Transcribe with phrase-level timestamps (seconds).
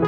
[0.00, 0.06] So,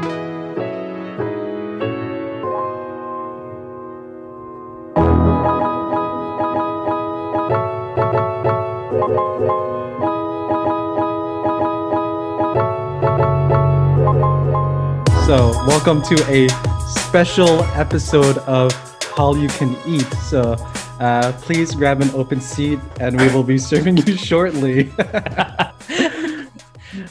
[15.66, 16.48] welcome to a
[16.88, 18.72] special episode of
[19.18, 20.10] All You Can Eat.
[20.22, 20.54] So,
[21.00, 24.90] uh, please grab an open seat and we will be serving you shortly.
[24.98, 25.68] oh,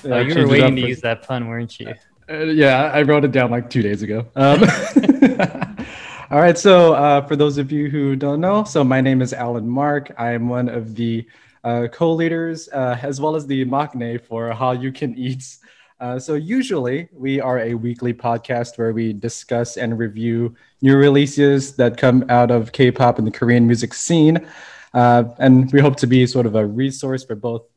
[0.03, 0.87] you were waiting to for...
[0.87, 1.93] use that pun, weren't you?
[2.31, 4.25] Uh, yeah, I wrote it down like two days ago.
[4.37, 4.63] Um,
[6.31, 9.33] all right, so uh, for those of you who don't know, so my name is
[9.33, 10.13] Alan Mark.
[10.17, 11.27] I am one of the
[11.65, 15.57] uh, co-leaders uh, as well as the maknae for All You Can Eat
[15.99, 21.75] uh, so usually we are a weekly podcast where we discuss and review new releases
[21.75, 24.47] that come out of K-pop and the Korean music scene,
[24.95, 27.67] uh, and we hope to be sort of a resource for both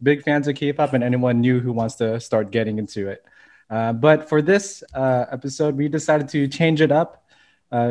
[0.00, 3.24] big fans of K-pop and anyone new who wants to start getting into it.
[3.68, 7.24] Uh, but for this uh, episode, we decided to change it up,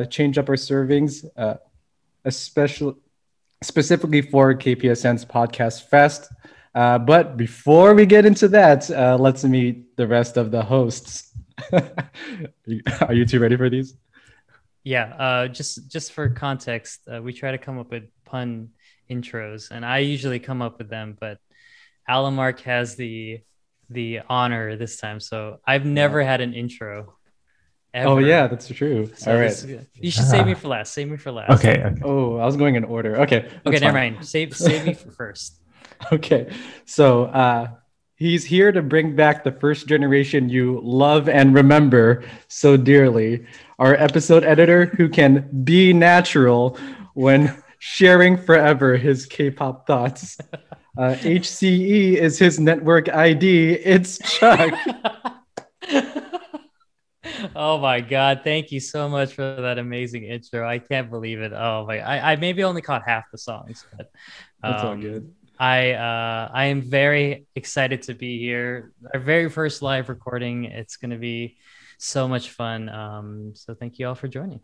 [0.09, 1.25] change up our servings,
[2.23, 2.95] especially
[3.63, 6.31] specifically for KPSN's podcast Fest.
[6.73, 11.31] Uh, but before we get into that, uh, let's meet the rest of the hosts.
[11.73, 13.95] Are you two ready for these?
[14.83, 15.15] Yeah.
[15.17, 18.69] Uh, just just for context, uh, we try to come up with pun
[19.09, 21.39] intros, and I usually come up with them, but
[22.07, 23.41] Alan Mark has the
[23.89, 25.19] the honor this time.
[25.19, 27.15] So I've never had an intro.
[27.93, 28.09] Ever.
[28.09, 29.09] Oh yeah, that's true.
[29.15, 30.93] So All right, this, you should save me for last.
[30.93, 31.51] Save me for last.
[31.51, 31.81] Okay.
[31.81, 32.01] okay.
[32.03, 33.21] Oh, I was going in order.
[33.21, 33.49] Okay.
[33.65, 34.25] Okay, never mind.
[34.25, 35.61] Save save me for first.
[36.11, 37.67] Okay, so uh,
[38.15, 43.45] he's here to bring back the first generation you love and remember so dearly.
[43.79, 46.77] Our episode editor who can be natural
[47.13, 50.37] when sharing forever his K-pop thoughts.
[50.97, 53.73] Uh, HCE is his network ID.
[53.73, 54.73] It's Chuck.
[57.55, 61.51] oh my god thank you so much for that amazing intro i can't believe it
[61.53, 64.09] oh my i, I maybe only caught half the songs but
[64.63, 68.91] um, that's all um, good I uh, I am very excited to be here.
[69.13, 70.65] Our very first live recording.
[70.65, 71.57] It's going to be
[71.97, 72.89] so much fun.
[72.89, 74.59] Um, so thank you all for joining.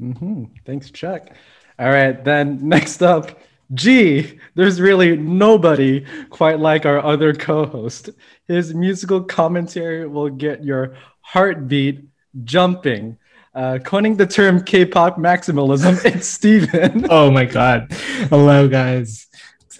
[0.00, 0.44] Mm-hmm.
[0.64, 1.30] Thanks, Chuck.
[1.78, 3.40] All right, then next up,
[3.74, 4.38] G.
[4.54, 8.10] There's really nobody quite like our other co-host.
[8.46, 12.04] His musical commentary will get your heartbeat
[12.44, 13.16] jumping.
[13.52, 17.06] Uh, coining the term K-pop maximalism, it's Steven.
[17.10, 17.92] oh my god!
[18.28, 19.26] Hello, guys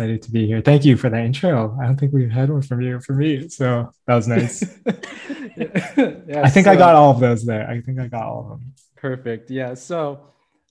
[0.01, 0.63] excited to be here.
[0.63, 1.77] Thank you for that intro.
[1.79, 4.63] I don't think we've had one from you for me, so that was nice.
[4.87, 7.69] yeah, I think so, I got all of those there.
[7.69, 8.73] I think I got all of them.
[8.97, 9.51] Perfect.
[9.51, 9.75] Yeah.
[9.75, 10.21] So,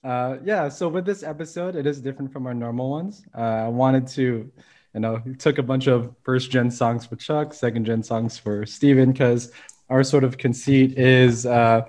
[0.04, 0.68] uh, yeah.
[0.68, 3.22] So with this episode, it is different from our normal ones.
[3.36, 4.50] Uh, I wanted to,
[4.94, 8.66] you know, took a bunch of first gen songs for Chuck, second gen songs for
[8.66, 9.52] Steven, because
[9.88, 11.82] our sort of conceit is uh,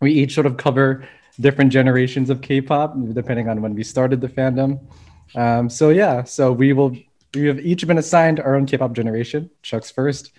[0.00, 1.06] we each sort of cover
[1.40, 4.80] different generations of K-pop depending on when we started the fandom.
[5.34, 6.96] Um, so yeah, so we will
[7.34, 9.50] we have each been assigned our own K-pop generation.
[9.62, 10.32] Chuck's first,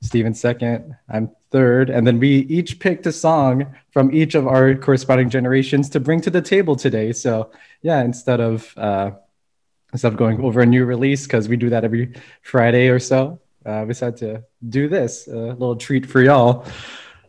[0.00, 4.74] Steven second, I'm third, and then we each picked a song from each of our
[4.74, 7.12] corresponding generations to bring to the table today.
[7.12, 7.50] So
[7.82, 9.12] yeah, instead of uh,
[9.92, 13.40] instead of going over a new release because we do that every Friday or so,
[13.64, 16.66] uh, we decided to do this a little treat for y'all.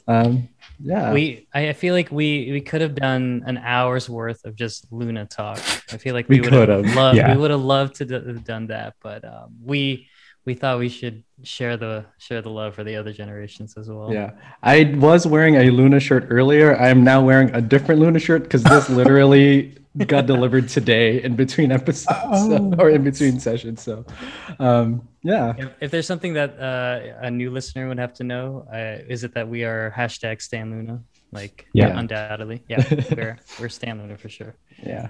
[0.08, 0.50] Um,
[0.82, 4.86] yeah we i feel like we we could have done an hour's worth of just
[4.92, 5.58] LOONA talk
[5.92, 7.34] i feel like we, we would have loved yeah.
[7.34, 10.10] we would have loved to have done that but um, we
[10.46, 14.12] we thought we should share the share the love for the other generations as well.
[14.12, 14.32] Yeah,
[14.64, 16.76] I was wearing a LOONA shirt earlier.
[16.76, 19.76] I am now wearing a different LOONA shirt because this literally
[20.08, 22.50] got delivered today in between episodes oh.
[22.50, 23.84] so, or in between sessions.
[23.84, 24.06] So,
[24.60, 25.54] um, yeah.
[25.58, 29.24] If, if, there's something that uh, a new listener would have to know, uh, is
[29.24, 31.04] it that we are hashtag Stan LOONA?
[31.32, 34.56] Like, yeah, undoubtedly, yeah, we're we're Stan LOONA for sure.
[34.84, 35.10] Yeah.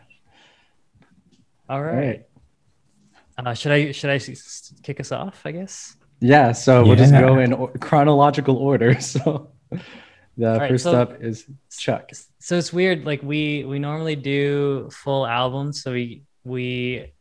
[1.70, 1.94] All right.
[1.94, 2.26] All right.
[3.52, 4.20] Uh, should I should I
[4.84, 5.42] kick us off?
[5.46, 5.96] I guess.
[6.20, 6.52] Yeah.
[6.52, 8.98] So we'll just go in chronological order.
[9.10, 9.52] So
[10.38, 12.12] the right, first so, up is Chuck.
[12.40, 13.06] So it's weird.
[13.06, 17.12] Like we we normally do full albums, so we we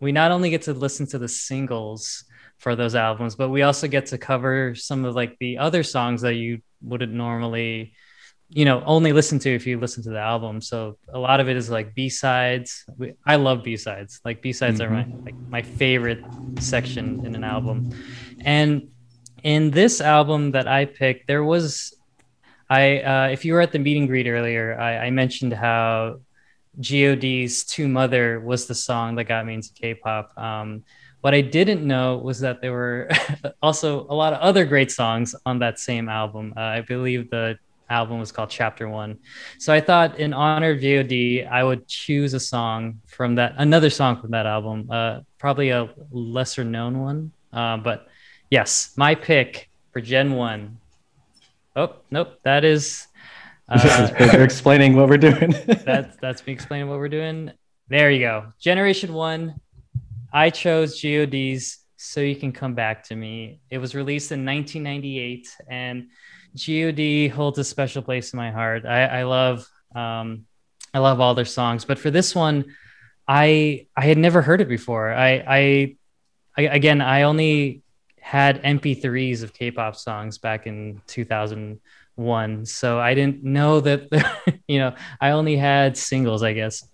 [0.00, 2.24] we not only get to listen to the singles
[2.58, 6.22] for those albums, but we also get to cover some of like the other songs
[6.22, 7.94] that you wouldn't normally
[8.54, 10.60] you know only listen to if you listen to the album.
[10.60, 12.84] So a lot of it is like b-sides.
[13.26, 14.20] I love b-sides.
[14.24, 14.92] Like b-sides mm-hmm.
[14.92, 16.22] are my like my favorite
[16.60, 17.90] section in an album.
[18.44, 18.88] And
[19.42, 21.94] in this album that i picked there was
[22.70, 26.20] i uh, if you were at the meet and greet earlier I, I mentioned how
[26.76, 30.36] god's to mother was the song that got me into k-pop.
[30.38, 30.84] Um,
[31.20, 33.08] What I didn't know was that there were
[33.62, 36.54] also a lot of other great songs on that same album.
[36.56, 37.58] Uh, I believe the
[37.92, 39.18] album was called Chapter One.
[39.58, 41.12] So I thought, in honor of God,
[41.52, 45.90] I would choose a song from that, another song from that album, uh, probably a
[46.10, 47.32] lesser known one.
[47.52, 48.08] Uh, but
[48.50, 50.78] yes, my pick for Gen One.
[51.76, 53.06] Oh nope, that is.
[53.68, 55.54] Uh, you're explaining what we're doing.
[55.84, 57.52] that's that's me explaining what we're doing.
[57.88, 58.52] There you go.
[58.58, 59.60] Generation One.
[60.32, 65.48] I chose GOD's "So You Can Come Back to Me." It was released in 1998,
[65.68, 66.08] and
[66.66, 68.84] God holds a special place in my heart.
[68.84, 70.46] I, I love um,
[70.94, 72.74] I love all their songs, but for this one,
[73.26, 75.12] I I had never heard it before.
[75.12, 75.96] I I,
[76.56, 77.82] I again I only
[78.20, 84.94] had MP3s of K-pop songs back in 2001, so I didn't know that you know
[85.20, 86.86] I only had singles, I guess.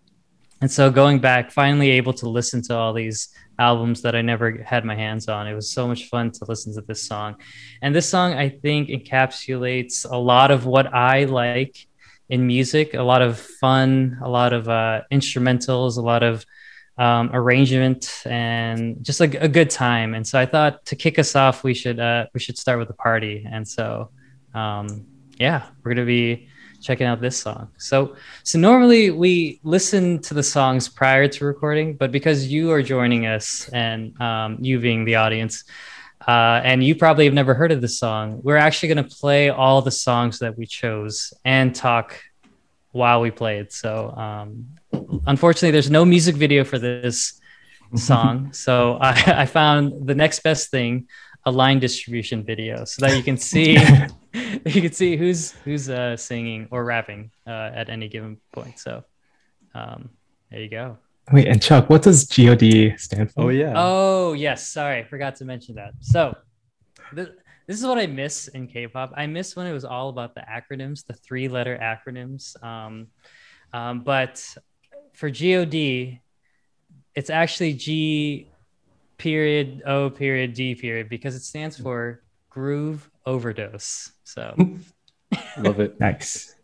[0.60, 3.28] And so going back, finally able to listen to all these
[3.58, 5.46] albums that I never had my hands on.
[5.46, 7.36] It was so much fun to listen to this song.
[7.82, 11.88] And this song, I think, encapsulates a lot of what I like
[12.28, 16.44] in music a lot of fun, a lot of uh, instrumentals, a lot of
[16.98, 20.14] um, arrangement, and just a, a, good time.
[20.14, 22.90] And so I thought to kick us off, we should uh, we should start with
[22.90, 23.46] a party.
[23.48, 24.10] And so,
[24.52, 25.06] um,
[25.38, 26.48] yeah, we're gonna be
[26.80, 27.68] checking out this song.
[27.78, 32.82] So, so normally we listen to the songs prior to recording, but because you are
[32.82, 35.64] joining us and um, you being the audience,
[36.26, 39.50] uh, and you probably have never heard of this song, we're actually going to play
[39.50, 42.20] all the songs that we chose and talk
[42.92, 43.72] while we play it.
[43.72, 44.66] So, um,
[45.26, 47.40] unfortunately, there's no music video for this
[47.94, 48.52] song.
[48.52, 51.08] so I, I found the next best thing
[51.46, 53.78] a line distribution video so that you can see
[54.66, 58.78] you can see who's who's uh, singing or rapping uh, at any given point.
[58.78, 59.04] So
[59.74, 60.10] um,
[60.50, 60.98] there you go.
[61.32, 63.44] Wait, and Chuck, what does God stand for?
[63.44, 63.74] Oh yeah.
[63.76, 64.66] Oh yes.
[64.68, 65.92] Sorry, I forgot to mention that.
[66.00, 66.36] So
[67.14, 67.28] th-
[67.66, 69.12] this is what I miss in K-pop.
[69.14, 72.60] I miss when it was all about the acronyms, the three-letter acronyms.
[72.64, 73.08] Um,
[73.74, 74.42] um, but
[75.12, 76.22] for God,
[77.14, 78.50] it's actually G
[79.18, 84.12] period O period D period because it stands for groove overdose.
[84.28, 84.54] So
[85.58, 85.98] love it.
[85.98, 86.54] Nice.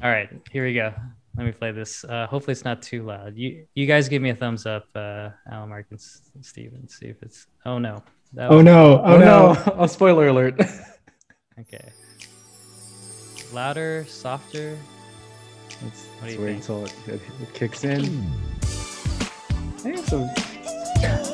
[0.00, 0.94] All right, here we go.
[1.36, 2.04] Let me play this.
[2.04, 3.36] Uh, hopefully, it's not too loud.
[3.36, 6.88] You you guys give me a thumbs up, uh, Alan Mark and Steven.
[6.88, 7.48] See if it's.
[7.66, 8.04] Oh no.
[8.38, 9.00] oh no!
[9.00, 9.52] Oh, oh no!
[9.52, 9.62] no.
[9.78, 10.60] oh, spoiler alert.
[11.60, 11.90] okay.
[13.52, 14.78] Louder, softer.
[15.82, 18.04] Let's, what do you wait until it, it, it, kicks in.
[19.82, 20.28] Hey, so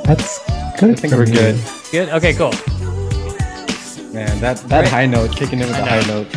[0.05, 0.39] that's
[0.81, 0.91] good.
[0.91, 1.61] I think we're good.
[1.91, 2.09] Good.
[2.09, 2.33] Okay.
[2.33, 2.53] Cool.
[4.15, 4.89] Man, that that right.
[4.89, 6.31] high note, kicking in with the high note.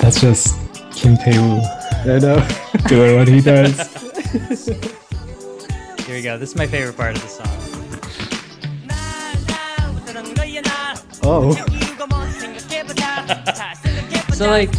[0.00, 0.56] That's just
[0.92, 1.60] Kim Tae-woo.
[2.10, 2.48] I know.
[2.88, 3.76] Doing what he does.
[6.06, 6.38] Here we go.
[6.38, 7.48] This is my favorite part of the song.
[11.22, 11.52] Oh.
[14.32, 14.74] so like,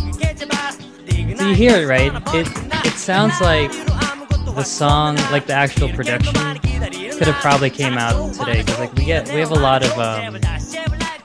[1.37, 2.11] so you hear it right?
[2.33, 2.47] It
[2.83, 8.63] it sounds like the song, like the actual production, could have probably came out today
[8.63, 10.33] because like we get we have a lot of um,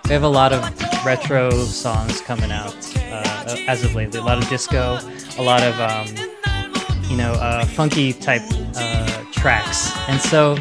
[0.05, 4.21] we have a lot of retro songs coming out uh, as of lately.
[4.21, 4.99] A lot of disco,
[5.39, 6.07] a lot of um,
[7.11, 8.43] you know uh, funky type
[8.77, 9.97] uh, tracks.
[10.09, 10.57] And so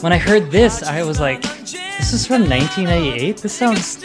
[0.00, 3.38] when I heard this, I was like, "This is from 1998.
[3.38, 4.04] This sounds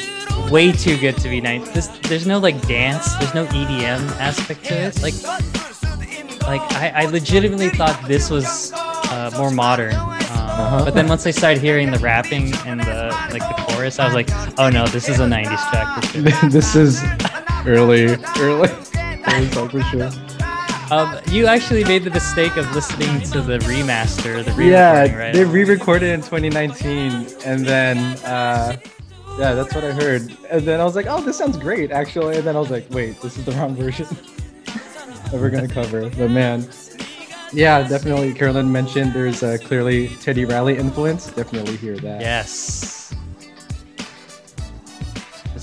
[0.50, 1.72] way too good to be 90.
[1.72, 5.02] This there's no like dance, there's no EDM aspect to it.
[5.02, 5.16] Like
[6.44, 9.96] like I, I legitimately thought this was uh, more modern.
[9.96, 10.10] Um,
[10.60, 10.86] uh-huh.
[10.86, 14.14] But then once I started hearing the rapping and the like the chorus, I was
[14.14, 16.04] like, oh no, this is a '90s track.
[16.52, 17.02] this is
[17.66, 18.08] early,
[18.38, 18.70] early,
[19.28, 20.10] early song for sure.
[20.92, 25.34] Um, you actually made the mistake of listening to the remaster, the yeah, right?
[25.34, 28.76] they re-recorded in 2019, and then uh,
[29.38, 30.36] yeah, that's what I heard.
[30.50, 32.38] And then I was like, oh, this sounds great, actually.
[32.38, 34.08] And then I was like, wait, this is the wrong version
[34.66, 36.10] that we're gonna cover.
[36.10, 36.68] But man,
[37.54, 38.34] yeah, definitely.
[38.34, 41.28] Carolyn mentioned there's a clearly Teddy Riley influence.
[41.28, 42.20] Definitely hear that.
[42.20, 42.99] Yes.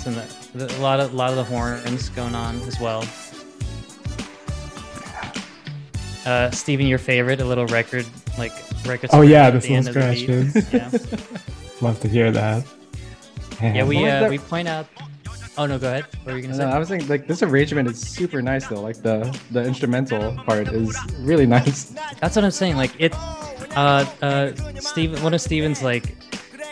[0.06, 3.04] Listen, a lot of a lot of the horns going on as well.
[6.24, 8.06] Uh, Steven, your favorite, a little record
[8.38, 8.52] like
[8.86, 9.10] record.
[9.12, 10.72] Oh yeah, this little scratches.
[10.72, 10.90] yeah.
[11.80, 12.64] Love to hear that.
[13.60, 14.86] Yeah, we uh, we point out
[15.58, 16.04] Oh no, go ahead.
[16.22, 16.64] What were you gonna say?
[16.64, 18.80] I was thinking like this arrangement is super nice though.
[18.80, 21.94] Like the the instrumental part is really nice.
[22.20, 22.76] That's what I'm saying.
[22.76, 23.14] Like it,
[23.74, 26.14] uh, uh, Steven, one of Steven's like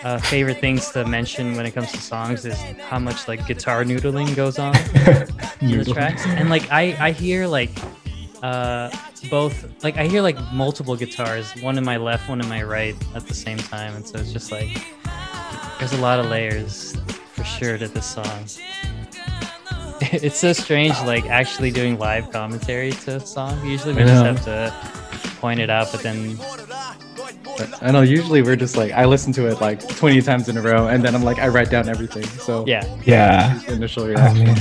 [0.05, 3.85] uh, favorite things to mention when it comes to songs is how much like guitar
[3.85, 4.77] noodling goes on
[5.61, 7.71] in the tracks, and like I I hear like
[8.43, 8.91] uh
[9.31, 12.95] both like I hear like multiple guitars, one in my left, one in my right
[13.15, 14.69] at the same time, and so it's just like
[15.79, 16.95] there's a lot of layers
[17.33, 18.47] for sure to this song.
[20.13, 23.65] it's so strange, like actually doing live commentary to a song.
[23.67, 24.73] Usually we just have to
[25.41, 26.37] point it out, but then
[27.81, 28.03] I know.
[28.03, 31.05] Usually we're just like I listen to it like 20 times in a row, and
[31.05, 32.25] then I'm like I write down everything.
[32.25, 32.85] So yeah.
[33.05, 33.61] Yeah.
[33.69, 34.45] initial Oh, reaction.
[34.45, 34.57] man.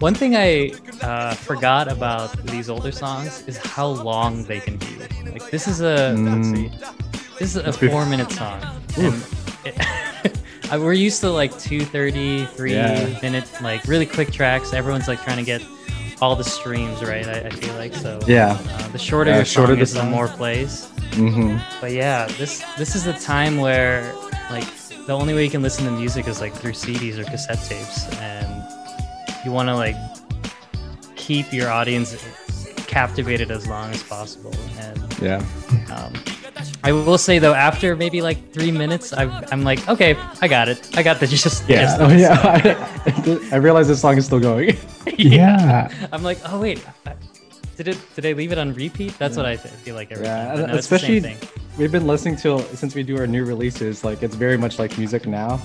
[0.00, 4.86] One thing I uh, forgot about these older songs is how long they can be.
[5.30, 6.44] Like this is a Mm.
[6.54, 6.70] see,
[7.38, 8.60] this is a Must be- four-minute song.
[8.96, 9.14] It-
[10.70, 13.18] I- we're used to like two 33 Yeah.
[13.22, 14.72] minute like really quick tracks.
[14.74, 15.62] Everyone's like trying to get
[16.20, 17.26] all the streams right.
[17.26, 18.20] I, I feel like so.
[18.26, 18.58] Yeah.
[18.70, 20.86] Uh, the shorter Yeah, your shorter song the is, the more plays.
[21.14, 24.12] hmm But yeah, this this is the time where
[24.50, 24.66] like
[25.06, 28.08] the only way you can listen to music is like through CDs or cassette tapes,
[28.18, 28.64] and
[29.44, 29.96] you want to like
[31.16, 32.16] keep your audience
[32.86, 34.54] captivated as long as possible.
[34.78, 35.44] And Yeah.
[35.94, 36.12] um,
[36.86, 40.68] I will say though, after maybe like three minutes, I, I'm like, okay, I got
[40.68, 40.96] it.
[40.96, 41.68] I got the just.
[41.68, 41.96] Yeah.
[41.98, 42.20] Oh this.
[42.26, 42.38] yeah.
[42.44, 44.76] I, I realize this song is still going.
[45.18, 45.88] Yeah.
[46.12, 46.84] I'm like, oh wait,
[47.76, 47.98] did it?
[48.14, 49.18] Did I leave it on repeat?
[49.18, 50.56] That's what I th- feel like every Yeah, time.
[50.60, 51.48] But no, it's the especially- same thing.
[51.78, 54.02] We've been listening to since we do our new releases.
[54.04, 55.60] Like it's very much like music now.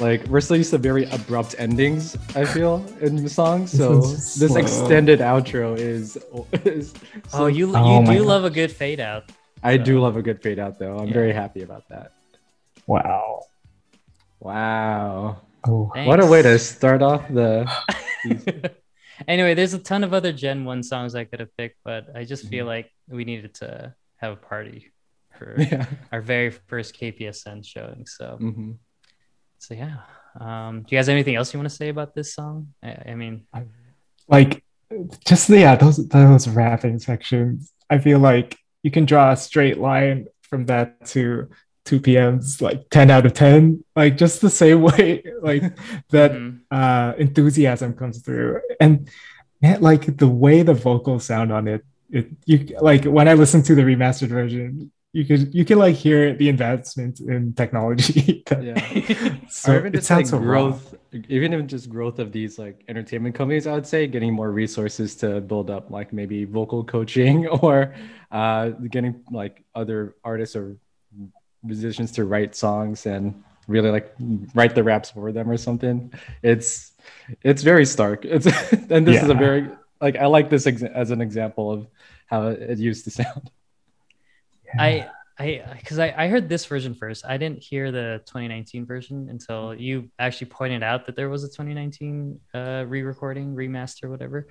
[0.00, 2.16] Like we're still used to very abrupt endings.
[2.34, 3.70] I feel in the songs.
[3.72, 6.16] So this extended outro is.
[6.64, 6.94] is
[7.32, 8.26] Oh, you oh you Oh my do God.
[8.28, 9.24] love a good fade out.
[9.64, 10.98] I do love a good fade out though.
[10.98, 11.14] I'm Yeah.
[11.14, 12.12] very happy about that.
[12.86, 13.42] Wow.
[14.40, 15.40] Wow.
[15.66, 15.90] Oh.
[15.94, 17.66] What a way to start off the.
[19.28, 22.24] anyway, there's a ton of other Gen 1 songs I could have picked, but I
[22.24, 22.68] just feel Mhm.
[22.68, 24.92] like we needed to have a party
[25.38, 25.86] for yeah.
[26.12, 28.06] our very first KPSN showing.
[28.06, 28.72] So, hmm
[29.58, 29.96] so yeah.
[30.38, 32.74] Um, do you guys have anything else you want to say about this song?
[32.82, 33.46] I, I mean,
[34.28, 34.62] like
[35.26, 40.28] just yeah those those rapping sections i feel like you can draw a straight line
[40.42, 41.48] from that to
[41.86, 45.62] 2PM's like 10 out of 10 like just the same way like
[46.10, 46.60] that mhm.
[46.70, 49.08] uh enthusiasm comes through and
[49.60, 53.62] man, like the way the vocals sound on it it you like when i listen
[53.62, 59.36] to the remastered version you could you can like hear the advancements in technology Yeah.
[59.48, 60.70] so or even it just like so raw.
[60.70, 60.94] growth,
[61.28, 65.14] even even just growth of these like entertainment companies, I would say getting more resources
[65.16, 67.94] to build up like maybe vocal coaching or
[68.32, 70.76] uh, getting like other artists or
[71.62, 74.12] musicians to write songs and really like
[74.52, 76.12] write the raps for them or something.
[76.42, 76.92] It's
[77.42, 78.24] it's very stark.
[78.24, 78.46] It's
[78.90, 81.86] and this is a very like I like this ex- as an example of
[82.26, 83.50] how it used to sound.
[84.78, 87.24] I, I, because I, I heard this version first.
[87.26, 91.48] I didn't hear the 2019 version until you actually pointed out that there was a
[91.48, 94.48] 2019 uh, re-recording, remaster, whatever.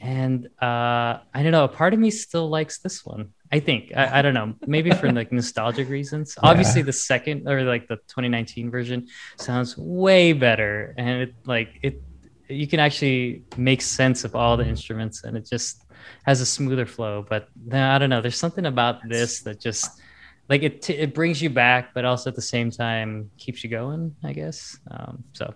[0.00, 1.64] And uh, I don't know.
[1.64, 3.30] A part of me still likes this one.
[3.52, 3.92] I think.
[3.94, 4.54] I, I don't know.
[4.66, 6.36] Maybe for like nostalgic reasons.
[6.42, 12.02] Obviously, the second or like the 2019 version sounds way better, and it like it.
[12.48, 15.84] You can actually make sense of all the instruments, and it just
[16.24, 17.24] has a smoother flow.
[17.28, 18.20] But I don't know.
[18.20, 20.00] There's something about this that just
[20.48, 20.82] like it.
[20.82, 24.14] T- it brings you back, but also at the same time keeps you going.
[24.22, 24.78] I guess.
[24.90, 25.54] Um, so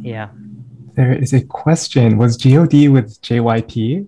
[0.00, 0.28] yeah.
[0.94, 4.06] there is a question was god with jyp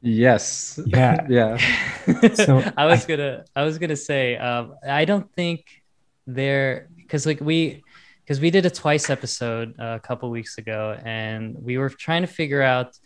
[0.00, 0.78] Yes.
[0.86, 1.26] Yeah.
[1.28, 1.58] yeah.
[2.34, 5.66] So, I was I- gonna I was gonna say um, I don't think
[6.26, 7.82] they're because like we
[8.22, 12.22] because we did a twice episode uh, a couple weeks ago and we were trying
[12.22, 12.96] to figure out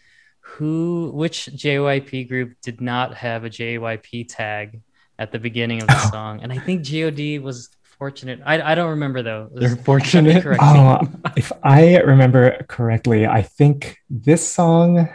[0.42, 4.80] who which JYP group did not have a JYP tag
[5.18, 6.10] at the beginning of the Oh.
[6.10, 10.44] song and I think God was fortunate I, I don't remember though was- They're fortunate.
[10.60, 10.98] Oh,
[11.36, 15.08] if I remember correctly, I think this song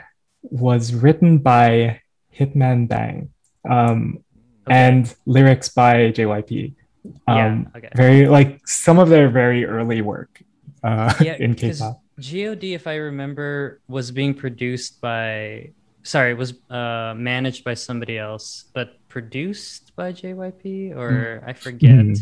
[0.44, 2.02] was written by
[2.34, 3.30] Hitman Bang
[3.70, 4.24] um,
[4.68, 4.76] Okay.
[4.76, 6.74] and lyrics by JYP.
[7.28, 10.42] yeah Um, okay Very like some of their very early work
[10.84, 12.02] uh, yeah, in K-pop.
[12.20, 15.72] God, if I remember, was being produced by
[16.04, 22.06] sorry, was uh, managed by somebody else, but produced by JYP or I forget.
[22.06, 22.14] Hmm.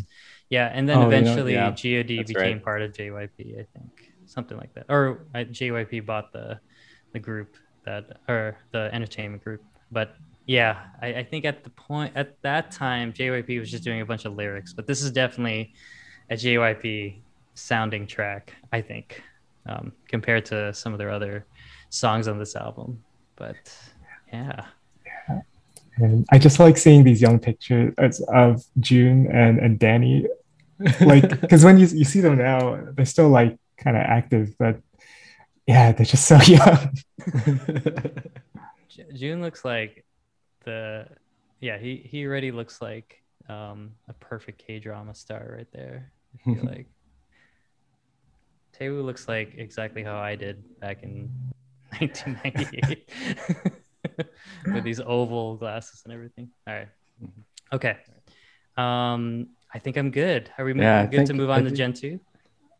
[0.49, 1.77] Yeah, and then Oh, you know, eventually yeah, God
[2.17, 2.63] that's became right.
[2.63, 6.59] part of JYP, I think, something like that, or uh, JYP bought the
[7.13, 9.63] the group that or the entertainment group.
[9.91, 14.01] But yeah, I, I think at the point at that time, JYP was just doing
[14.01, 15.73] a bunch of lyrics, but this is definitely
[16.29, 17.21] a JYP
[17.55, 19.23] sounding track, I think,
[19.65, 21.45] um, compared to some of their other
[21.89, 23.03] songs on this album.
[23.36, 23.55] But
[24.31, 24.65] yeah,
[25.98, 30.27] And I just like seeing these young pictures of June and, and Danny.
[31.01, 34.79] Like, because when you, you see them now, they're still like kind of active, but
[35.67, 36.93] yeah, they're just so young.
[39.13, 40.05] June looks like
[40.63, 41.07] the
[41.60, 46.12] yeah he he already looks like um, a perfect K drama star right there.
[46.34, 46.88] I feel like
[48.77, 51.29] Taewoo looks like exactly how I did back in
[52.00, 53.10] 1998
[54.74, 56.50] with these oval glasses and everything.
[56.67, 56.88] All right.
[57.74, 57.98] Okay.
[58.77, 60.50] Um, I think I'm good.
[60.58, 62.20] Are we Yeah, I good to think- move I on to think- Gen 2?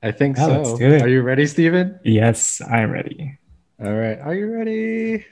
[0.04, 0.52] I think Yeah, so.
[0.62, 1.02] let's do it.
[1.02, 2.00] Are you ready, Steven?
[2.04, 3.40] Yes, I'm ready.
[3.84, 4.20] All right.
[4.20, 5.26] Are you ready?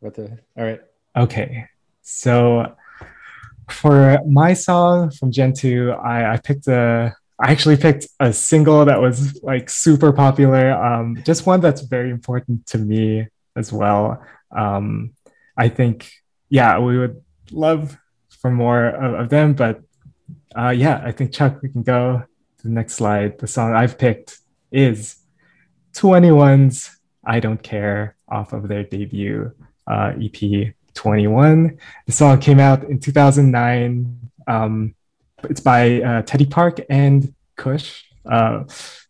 [0.00, 0.38] What the?
[0.58, 0.80] All right.
[1.16, 1.66] Okay,
[2.02, 2.74] so
[3.70, 8.84] for my song from Gen 2, I, I picked a I actually picked a single
[8.84, 10.72] that was like super popular.
[10.72, 14.22] Um, just one that's very important to me as well.
[14.54, 15.14] Um,
[15.56, 16.12] I think,
[16.50, 17.98] yeah, we would love
[18.40, 19.80] for more of, of them, but
[20.56, 22.22] uh, yeah, I think Chuck, we can go
[22.58, 23.38] to the next slide.
[23.38, 24.38] The song I've picked
[24.70, 25.16] is
[25.94, 29.52] 2NE1's I Don't Care off of their debut
[29.86, 31.78] uh, EP 21.
[32.06, 34.30] The song came out in 2009.
[34.46, 34.94] Um,
[35.44, 38.02] it's by uh, Teddy Park and Kush.
[38.30, 38.64] Uh,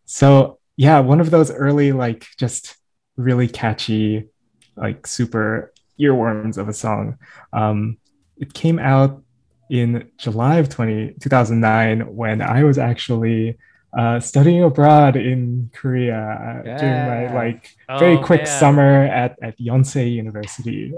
[0.05, 2.75] so yeah, one of those early like just
[3.17, 4.27] really catchy,
[4.75, 7.17] like super earworms of a song.
[7.53, 7.97] Um,
[8.37, 9.21] it came out
[9.69, 13.57] in July of 20, 2009 when I was actually
[13.97, 17.33] uh, studying abroad in Korea uh, during my Yeah.
[17.33, 18.59] like very Oh, quick yeah.
[18.59, 20.93] summer at, at Yonsei University,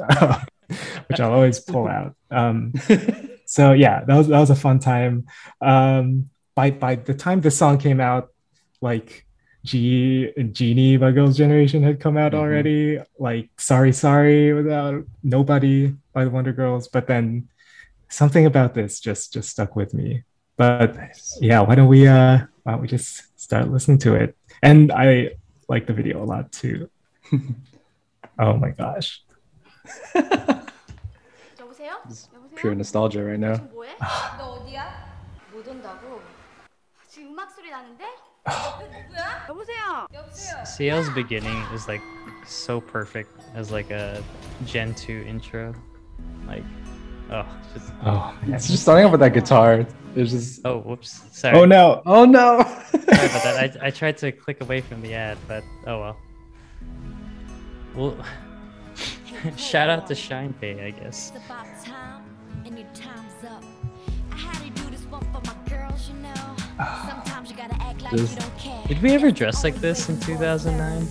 [1.07, 2.15] which I'll always pull out.
[2.31, 2.73] Um,
[3.53, 5.27] So yeah, that was that was a fun time.
[5.61, 8.33] Um, by by the time this song came out,
[8.81, 9.27] like
[9.63, 12.41] Gee Genie by Girls' Generation had come out mm-hmm.
[12.41, 12.99] already.
[13.19, 17.47] Like Sorry Sorry without Nobody by the Wonder Girls, but then
[18.09, 20.23] something about this just just stuck with me.
[20.57, 20.97] But
[21.39, 24.35] yeah, why don't we uh why don't we just start listening to it?
[24.63, 25.35] And I
[25.69, 26.89] like the video a lot too.
[28.39, 29.21] oh my gosh.
[32.55, 33.61] pure nostalgia right now.
[40.77, 42.01] CL's beginning is like
[42.45, 44.23] so perfect as like a
[44.65, 45.73] Gen 2 intro.
[46.47, 46.63] Like,
[47.31, 49.85] oh, just, oh it's just starting off with that guitar.
[50.15, 51.57] It's just oh, whoops, sorry.
[51.57, 52.59] Oh no, oh no.
[52.59, 53.77] sorry about that.
[53.81, 56.17] I, I tried to click away from the ad, but oh well.
[57.95, 58.25] Well,
[59.57, 61.31] shout out to Shine Pay, I guess.
[68.57, 68.81] Care.
[68.87, 71.07] Did we ever dress like this in 2009?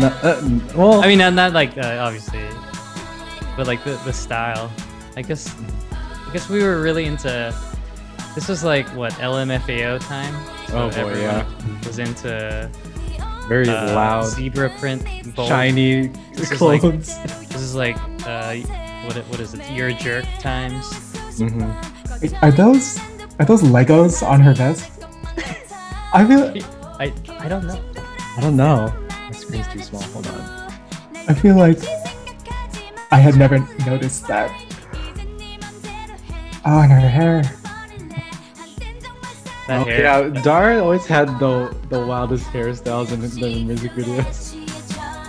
[0.00, 2.40] No, uh, well, I mean, not, not like uh, obviously,
[3.56, 4.70] but like the, the style.
[5.16, 5.54] I guess,
[5.92, 7.54] I guess we were really into.
[8.34, 10.34] This was like what LMFAO time.
[10.72, 11.46] Oh, boy, yeah.
[11.86, 12.70] Was into
[13.46, 15.48] very uh, loud, zebra print, bold.
[15.48, 17.18] shiny This is like- clothes.
[17.48, 17.96] This is like
[18.26, 18.54] uh,
[19.04, 19.70] what it- what is it?
[19.70, 20.86] Your jerk times.
[21.36, 22.44] Mm-hmm.
[22.44, 22.98] Are those
[23.42, 24.88] are those Legos on her vest?
[26.14, 26.54] I feel
[27.00, 27.80] I I don't know.
[28.36, 28.94] I don't know.
[29.10, 30.02] My screen's too small.
[30.02, 30.72] Hold on.
[31.28, 31.78] I feel like
[33.10, 34.48] I had never noticed that.
[36.64, 37.42] Oh, and her hair.
[39.66, 40.02] That Oh, hair.
[40.02, 44.54] yeah, Dara always had the the wildest hairstyles in the, the music videos.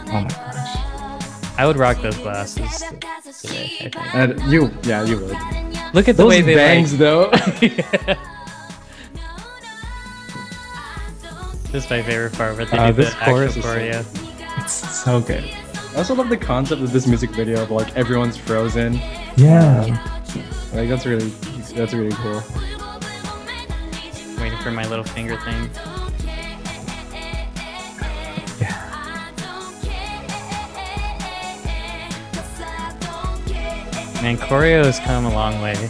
[0.08, 0.78] Oh my gosh.
[1.58, 2.84] I would rock those glasses
[3.42, 3.72] today.
[3.82, 4.16] I think.
[4.16, 5.73] And you, yeah, you would.
[5.94, 7.00] Look at the Those way they bangs, like.
[7.00, 7.30] though.
[11.72, 14.60] this is my favorite part, but they Uh, do this the chorus is so choreo.
[14.62, 15.44] It's so good.
[15.94, 18.94] I also love the concept of this music video of like everyone's frozen.
[19.38, 19.86] Yeah.
[20.74, 21.30] Like that's really
[21.76, 22.42] that's really cool.
[24.40, 25.70] Waiting for my little finger thing.
[34.24, 35.74] Man, choreo has come a long way.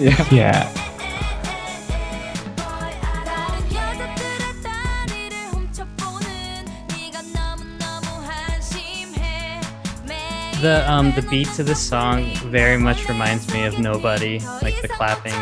[0.00, 0.26] yeah.
[0.32, 0.76] Yeah.
[10.62, 14.88] The um the beat to this song very much reminds me of Nobody, like the
[14.88, 15.32] clapping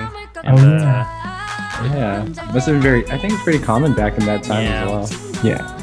[0.44, 1.94] and Oh, the yeah.
[1.94, 2.52] Yeah.
[2.52, 4.82] Must have been very I think it's pretty common back in that time Yeah.
[4.84, 5.42] as well.
[5.44, 5.74] Yeah.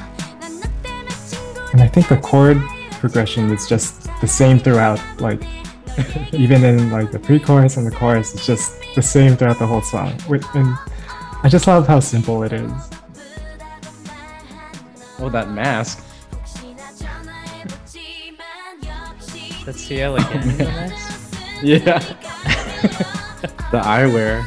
[1.74, 5.02] And I think the chord progression is just the same throughout.
[5.20, 5.42] Like
[6.34, 9.82] even in like the pre-chorus and the chorus, it's just the same throughout the whole
[9.82, 10.14] song.
[10.54, 10.76] And
[11.44, 12.72] I just love how simple it is.
[15.20, 16.02] Oh that mask.
[19.66, 20.58] That's CL again.
[20.58, 21.64] Nice.
[21.64, 22.00] Yeah.
[23.72, 24.44] the eyewear.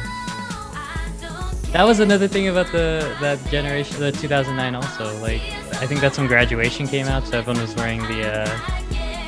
[1.73, 5.05] That was another thing about the that generation, the 2009 also.
[5.21, 5.41] Like,
[5.81, 8.45] I think that's when graduation came out, so everyone was wearing the uh,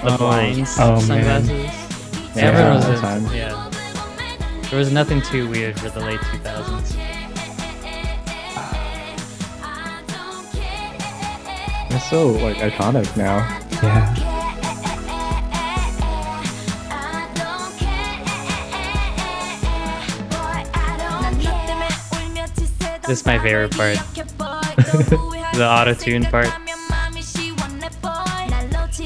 [0.04, 0.18] the Oh.
[0.18, 1.44] blinds Oh, man.
[2.34, 2.36] Sunglasses.
[2.36, 3.36] Yeah, everyone was that in- time.
[3.36, 4.68] yeah.
[4.70, 6.96] There was nothing too weird for the late 2000s.
[11.94, 13.38] It's so like iconic now.
[13.84, 14.16] Yeah.
[23.08, 23.98] This is my favorite part.
[25.56, 26.48] the auto tune part.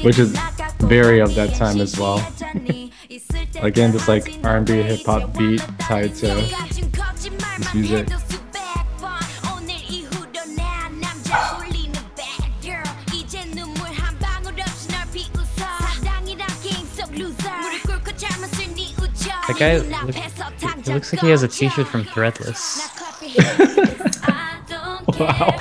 [0.04, 0.36] Which is
[0.80, 2.18] very of that time as well.
[3.62, 8.08] Again, just like R&B hip hop beat tied to this music.
[19.48, 22.88] That guy, look, it looks like he has a T-shirt from Threadless.
[25.20, 25.56] wow.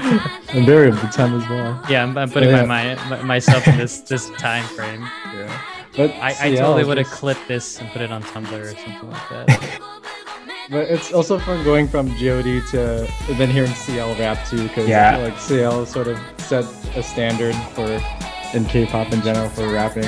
[0.52, 1.82] and very of the time as well.
[1.88, 2.64] Yeah, I'm, I'm putting Yeah.
[2.64, 5.00] my, my myself in this this time frame.
[5.34, 5.62] Yeah.
[5.96, 9.10] But I, I totally would have clipped this and put it on Tumblr or something
[9.10, 9.80] like that.
[10.70, 15.16] But it's also fun going from God to then hearing CL rap too, because Yeah.
[15.16, 16.64] like CL sort of set
[16.96, 18.00] a standard for
[18.56, 20.04] in K-pop in general for rapping.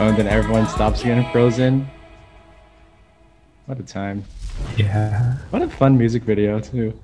[0.00, 1.88] Oh, and then everyone stops getting frozen.
[3.66, 4.24] What a time!
[4.76, 5.36] Yeah.
[5.50, 6.98] What a fun music video too.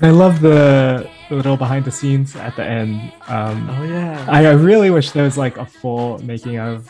[0.00, 3.12] I love the little behind the scenes at the end.
[3.26, 4.24] Um, Oh yeah.
[4.28, 6.88] I, I really wish there was like a full making of,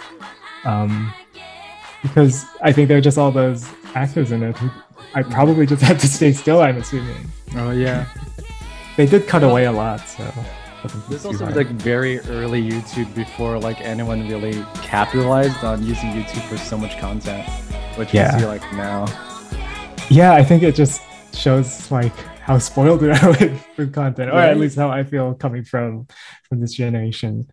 [0.64, 1.12] um,
[2.02, 4.70] because I think there are just all those actors in it who
[5.14, 6.60] I probably just had to stay still.
[6.60, 7.16] I'm assuming
[7.56, 8.06] Oh yeah.
[8.96, 10.24] they did cut away a lot, so.
[11.08, 11.56] This too also was hard.
[11.56, 16.96] like very early YouTube before like anyone really capitalized on using YouTube for so much
[16.98, 17.48] content,
[17.96, 18.34] which Yeah.
[18.34, 19.06] you see like now.
[20.08, 21.00] yeah, I think it just
[21.34, 22.12] shows like
[22.48, 24.50] how spoiled we are with, with content, or Right.
[24.50, 26.08] at least how I feel coming from
[26.48, 27.50] from this generation.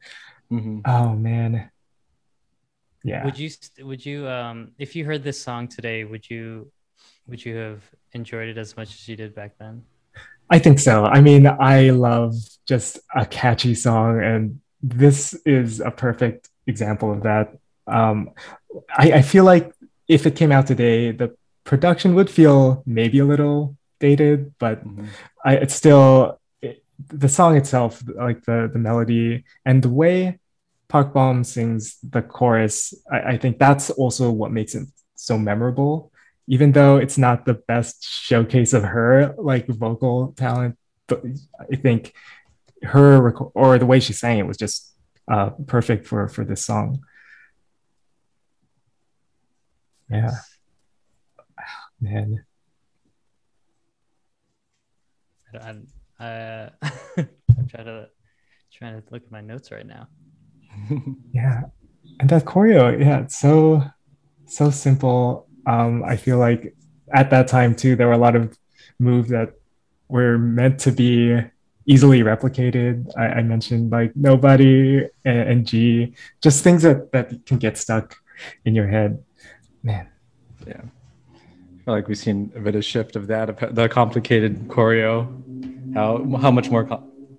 [0.49, 1.69] hmm Oh man,
[3.03, 3.25] yeah.
[3.25, 3.49] Would you
[3.83, 6.71] would you um if you heard this song today, would you
[7.27, 7.81] would you have
[8.13, 9.83] enjoyed it as much as you did back then?
[10.49, 11.05] I think so.
[11.05, 12.33] I mean, I love
[12.67, 17.57] just a catchy song, and this is a perfect example of that.
[17.87, 18.31] Um,
[18.95, 19.73] I, I feel like
[20.07, 25.07] if it came out today, the production would feel maybe a little dated, but hmm
[25.43, 30.39] I, it's still it, the song itself, like the the melody and the way
[30.87, 32.93] Park Bom sings the chorus.
[33.11, 36.11] I, I think that's also what makes it so memorable.
[36.47, 40.77] Even though it's not the best showcase of her like vocal talent,
[41.07, 41.23] but
[41.59, 42.13] I think
[42.83, 44.93] her reco- or the way she sang it was just
[45.31, 47.01] uh, perfect for for this song.
[50.09, 50.31] Yeah,
[51.99, 52.45] man.
[55.61, 55.75] I,
[56.19, 56.69] I, uh,
[57.17, 58.09] I'm trying to
[58.73, 60.07] trying to look at my notes right now.
[61.33, 61.63] Yeah.
[62.19, 63.83] And that choreo, yeah, it's so
[64.47, 65.47] so simple.
[65.65, 66.75] Um, I feel like
[67.13, 68.57] at that time too, there were a lot of
[68.99, 69.53] moves that
[70.07, 71.41] were meant to be
[71.87, 73.09] easily replicated.
[73.17, 78.15] I, I mentioned like nobody and, and Gee, just things that that can get stuck
[78.65, 79.23] in your head.
[79.83, 80.07] Man,
[80.67, 80.81] Yeah.
[81.85, 85.27] Like we've seen a bit of shift of that, of the complicated choreo,
[85.93, 86.91] how how much more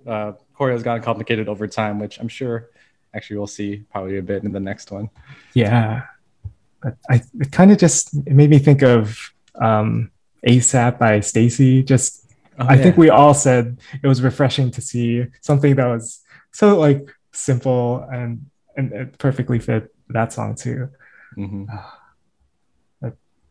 [0.07, 2.69] uh, choreo has gotten complicated over time, which I'm sure
[3.13, 5.09] actually we'll see probably a bit in the next one.
[5.53, 6.03] yeah.
[6.81, 10.11] But I it kind of just it made me think of um
[10.47, 11.85] ASAP by STAYC.
[11.85, 12.25] Just
[12.59, 17.11] I think we all said it was refreshing to see something that was so like
[17.33, 20.89] simple and and it perfectly fit that song too.
[21.35, 21.65] hmm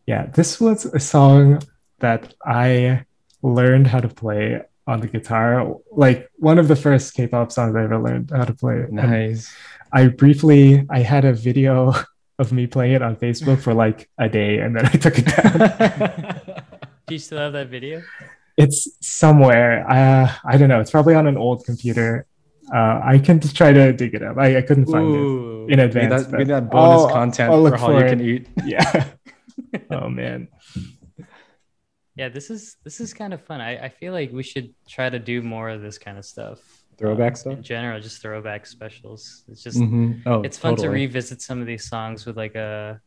[0.06, 1.62] Yeah, this was a song
[1.98, 3.04] that I
[3.42, 5.74] learned how to play on the guitar.
[5.90, 8.80] Like one of the first K-pop songs I ever learned how to play.
[8.82, 9.52] And Nice.
[9.92, 11.92] I briefly I had a video
[12.38, 15.26] of me playing it on Facebook for like a day and then I took it
[15.26, 16.40] down.
[17.06, 18.02] Do you still have that video?
[18.58, 19.84] it's somewhere.
[19.90, 20.80] Uh, I don't know.
[20.80, 22.24] It's probably on an old computer.
[22.74, 24.38] Uh, I can just try to dig it up.
[24.38, 25.72] I, I couldn't find it.
[25.72, 28.00] In be advance, That, be but that bonus I'll- content I'll for look all you
[28.00, 28.26] for can it.
[28.26, 28.48] eat.
[28.64, 29.04] Yeah.
[29.90, 30.48] oh man.
[32.16, 33.60] Yeah, this is this is kind of fun.
[33.60, 36.60] I, I feel like we should try to do more of this kind of stuff.
[36.96, 37.52] Throwback Um, stuff?
[37.58, 39.44] in general, just throwback specials.
[39.48, 40.22] It's just Mhm.
[40.24, 43.00] Oh, it's fun to revisit some of these songs with like a,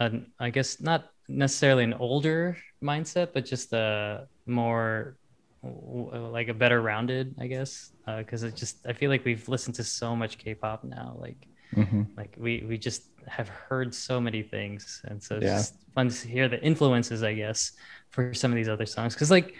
[0.00, 5.18] an I guess not necessarily an older mindset, but just a more
[5.62, 7.92] like a better rounded, I guess.
[8.06, 11.46] Because it just I feel like we've listened to so much K-pop now, like
[11.76, 12.06] Mhm.
[12.16, 15.56] like we we just have heard so many things, and so it's Yeah.
[15.58, 17.72] just fun to hear the influences, I guess,
[18.10, 19.14] for some of these other songs.
[19.14, 19.54] Because like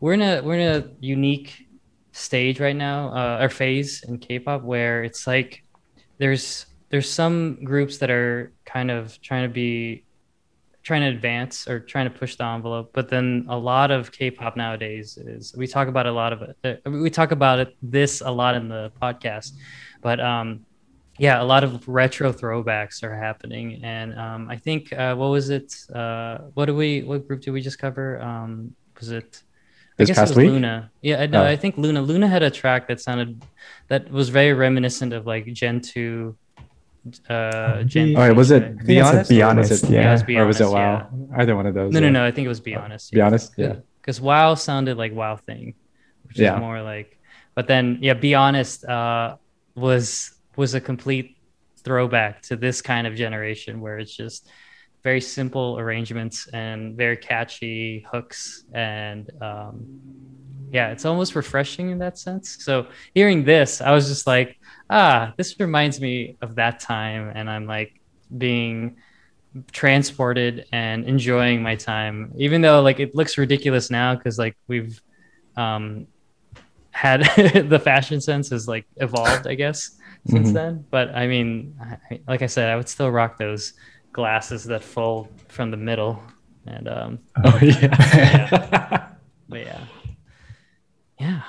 [0.00, 1.54] we're in a we're in a unique
[2.12, 5.62] stage right now uh, or phase in K-pop where it's like
[6.18, 10.04] there's there's some groups that are kind of trying to be
[10.82, 14.54] trying to advance or trying to push the envelope but then a lot of k-pop
[14.56, 16.56] nowadays is we talk about a lot of it
[16.86, 19.52] uh, we talk about it this a lot in the podcast
[20.02, 20.66] but um
[21.18, 25.48] yeah a lot of retro throwbacks are happening and um i think uh what was
[25.50, 29.42] it uh what do we what group did we just cover um was it
[29.96, 30.50] This I guess past it was week?
[30.52, 30.90] LOONA.
[31.02, 31.42] Yeah, I know.
[31.44, 31.54] Oh.
[31.54, 32.02] I think LOONA.
[32.02, 33.30] LOONA had a track that sounded
[33.90, 36.34] that was very reminiscent of like Gen two.
[37.28, 38.70] Uh, Gen All right, was it right?
[38.70, 39.30] I Be think it's a Honest?
[39.30, 40.00] Be or was Honest, it- yeah.
[40.00, 41.38] Yeah, it was Be or was it Honest, Wow?
[41.38, 41.92] Either one of those.
[41.92, 42.12] No, no, yeah.
[42.12, 42.24] no.
[42.26, 43.12] I think it was Be Honest.
[43.12, 43.52] Be Honest?
[43.56, 43.76] Yeah.
[44.00, 45.74] Because Wow sounded like Wow Thing,
[46.26, 46.54] which Yeah.
[46.54, 47.18] is more like.
[47.54, 49.36] But then, yeah, Be Honest uh,
[49.76, 51.36] was was a complete
[51.78, 54.48] throwback to this kind of generation where it's just
[55.02, 60.00] very simple arrangements and very catchy hooks and um,
[60.70, 62.64] yeah, it's almost refreshing in that sense.
[62.64, 64.58] So hearing this, I was just like,
[64.90, 68.00] ah, this reminds me of that time, and I'm like
[68.36, 68.96] being
[69.70, 75.00] transported and enjoying my time even though like it looks ridiculous now because like we've
[75.56, 76.08] um
[76.94, 77.20] had
[77.74, 79.98] the fashion sense has like evolved i guess
[80.30, 80.54] since Mhm.
[80.54, 81.74] then but i mean
[82.10, 83.74] I, like i said i would still rock those
[84.12, 86.22] glasses that fold from the middle
[86.66, 89.10] and um Oh yeah.
[89.50, 89.84] but yeah
[91.20, 91.42] yeah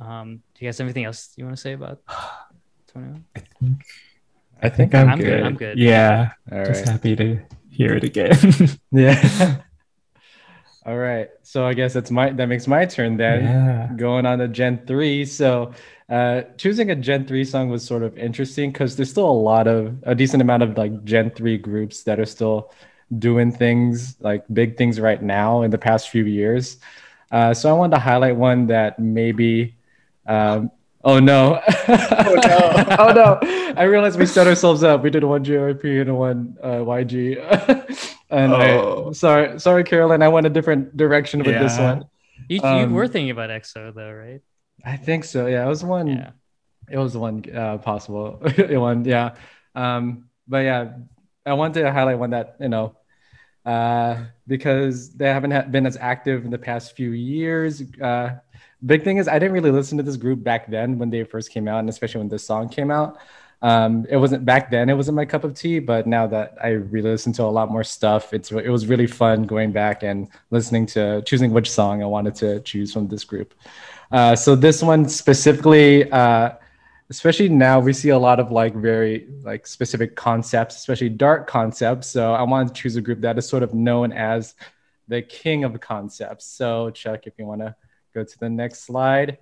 [0.00, 1.98] um do you guys have anything else you want to say about
[2.94, 3.84] 2NE1 I think
[4.62, 5.42] I think I'm, I'm good, good.
[5.42, 5.78] I'm good.
[5.78, 6.92] Yeah, All just right.
[6.92, 8.36] happy to hear it again.
[8.92, 9.60] Yeah.
[10.86, 11.30] All right.
[11.42, 13.44] So I guess it's my that makes my turn then.
[13.44, 13.90] yeah.
[13.96, 15.24] Going on to Gen 3.
[15.24, 15.72] So
[16.10, 19.66] uh choosing a Gen 3 song was sort of interesting because there's still a lot
[19.66, 22.70] of a decent amount of like Gen 3 groups that are still
[23.18, 26.76] doing things like big things right now in the past few years.
[27.30, 29.76] Uh so I wanted to highlight one that maybe
[30.26, 30.70] um
[31.04, 31.60] Oh no.
[31.66, 32.96] oh no.
[32.98, 33.38] oh no.
[33.76, 35.02] I realized we set ourselves up.
[35.02, 37.38] We did one JYP and one uh, YG.
[38.30, 39.08] and Oh.
[39.10, 40.22] I, sorry, sorry, Carolyn.
[40.22, 42.04] I went a different direction with this one.
[42.48, 44.40] you, Um, you were thinking about exo though right
[44.84, 45.46] I think so.
[45.46, 46.06] Yeah, it was one.
[46.08, 46.30] yeah
[46.88, 49.04] It was one uh, possible one.
[49.04, 49.34] Yeah.
[49.74, 50.92] Um, but yeah,
[51.46, 52.96] I wanted to highlight one that you know,
[53.66, 57.82] uh, because they haven't ha- been as active in the past few years.
[58.00, 58.36] Uh,
[58.84, 61.50] big thing is I didn't really listen to this group back then when they first
[61.50, 63.18] came out, and especially when this song came out.
[63.62, 64.90] Um, it wasn't back then.
[64.90, 67.70] It wasn't my cup of tea, but now that I really listen to a lot
[67.70, 72.02] more stuff, it's it was really fun going back and listening to choosing which song
[72.02, 73.54] I wanted to choose from this group.
[74.12, 76.50] Uh, so this one specifically, uh,
[77.08, 82.08] especially now, we see a lot of like very like specific concepts, especially dark concepts.
[82.08, 84.54] So I wanted to choose a group that is sort of known as
[85.08, 86.44] the king of concepts.
[86.44, 87.74] So Chuck, if you want to
[88.14, 89.38] go to the next slide,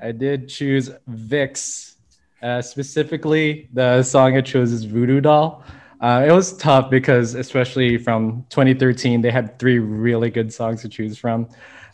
[0.00, 1.94] I did choose VIXX.
[2.42, 5.62] Uh, specifically, the song I chose is Voodoo Doll.
[6.00, 10.88] Uh, it was tough because, especially from 2013, they had three really good songs to
[10.88, 11.46] choose from.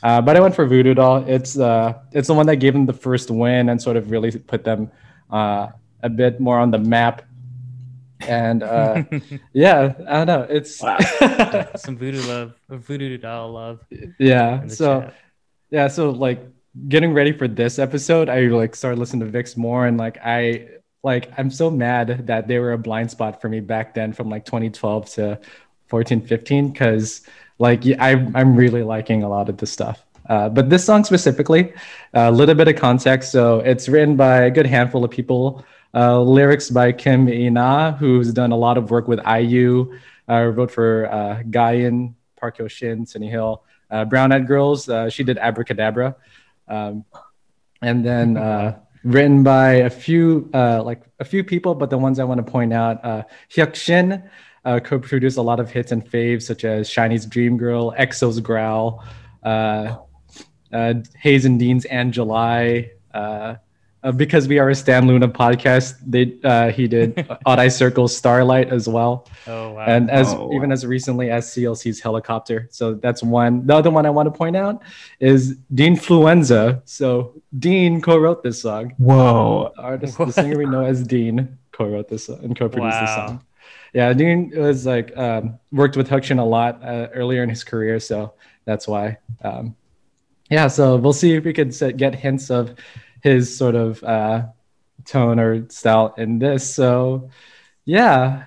[0.04, 1.24] Uh, but I went for Voodoo Doll.
[1.26, 4.30] It's uh, it's the one that gave them the first win and sort of really
[4.30, 4.92] put them
[5.32, 5.68] uh,
[6.04, 7.25] a bit more on the map.
[8.20, 9.04] And uh,
[9.52, 10.46] yeah, I don't know.
[10.48, 10.76] It's
[11.82, 13.84] some voodoo love voodoo doll love
[14.18, 14.66] yeah.
[14.66, 15.14] So chat.
[15.70, 16.40] yeah, so like
[16.88, 20.68] getting ready for this episode, I like started listening to VIXX more, and like I
[21.02, 24.28] like I'm so mad that they were a blind spot for me back then from
[24.28, 25.40] like 2012 to
[25.88, 27.22] 14, 15, because
[27.58, 30.04] like yeah, I I'm really liking a lot of this stuff.
[30.28, 31.72] Uh, but this song specifically,
[32.14, 33.30] a little bit of context.
[33.30, 35.64] So it's written by a good handful of people.
[35.96, 39.98] Uh, lyrics by Kim Eana, who's done a lot of work with IU.
[40.28, 44.90] Uh, wrote for uh, Gain, Park Hyo Shin, Sunny Hill, uh, Brown Eyed Girls.
[44.90, 46.14] Uh, she did Abracadabra.
[46.68, 47.06] Um,
[47.80, 52.18] and then uh, written by a few uh, like a few people, but the ones
[52.18, 54.22] I want to point out, uh, Hyuk Shin
[54.64, 59.02] co-produced a lot of hits and faves such as SHINee's Dream Girl, EXO's Growl,
[59.44, 60.04] Heize
[61.44, 62.90] and Dean's and July.
[64.02, 67.68] Uh, uh, because we are a Stan LOONA podcast, they uh, he did Odd Eye
[67.68, 72.68] Circle's Starlight as well oh wow and as Oh, even as recently as CLC's helicopter.
[72.70, 73.66] So that's one.
[73.66, 74.82] The other one I want to point out
[75.20, 76.82] is Dean Fluenza.
[76.84, 78.94] So Dean co-wrote this song.
[78.98, 79.72] Whoa.
[79.76, 83.42] The artist, the singer we know as Dean, co-wrote this and co-produced this song.
[83.92, 87.64] Yeah, Dean was like um, worked with Hyuk Shin a lot uh, earlier in his
[87.64, 89.18] career, so that's why.
[89.42, 89.74] Um,
[90.50, 92.74] yeah, so we'll see if we could set, get hints of
[93.26, 94.46] his sort of uh,
[95.04, 96.72] tone or style in this.
[96.72, 97.30] So,
[97.84, 98.44] yeah,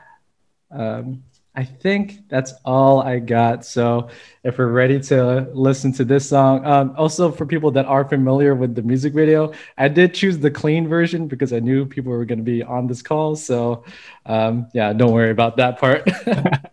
[0.71, 3.65] um, I think that's all I got.
[3.65, 4.07] So
[4.45, 8.55] if we're ready to listen to this song, um, also for people that are familiar
[8.55, 12.23] with the music video, I did choose the clean version because I knew people were
[12.23, 13.35] going to be on this call.
[13.35, 13.83] So
[14.25, 16.07] um, yeah, don't worry about that part.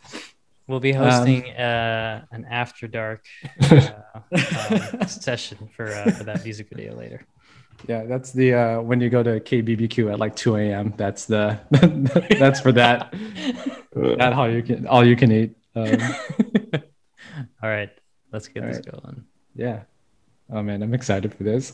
[0.68, 3.24] We'll be hosting um, uh, an after dark
[3.70, 3.90] uh,
[5.00, 7.24] um, session for uh, for that music video later.
[7.88, 10.94] Yeah, that's the uh, when you go to KBBQ at like 2 a.m.
[10.96, 11.58] That's the
[12.38, 13.12] that's for that.
[13.92, 15.56] that all you can all you can eat.
[15.74, 15.96] Um,
[17.62, 17.90] all right,
[18.32, 19.02] let's get this right.
[19.02, 19.24] going.
[19.54, 19.82] Yeah.
[20.50, 21.72] Oh man, I'm excited for this.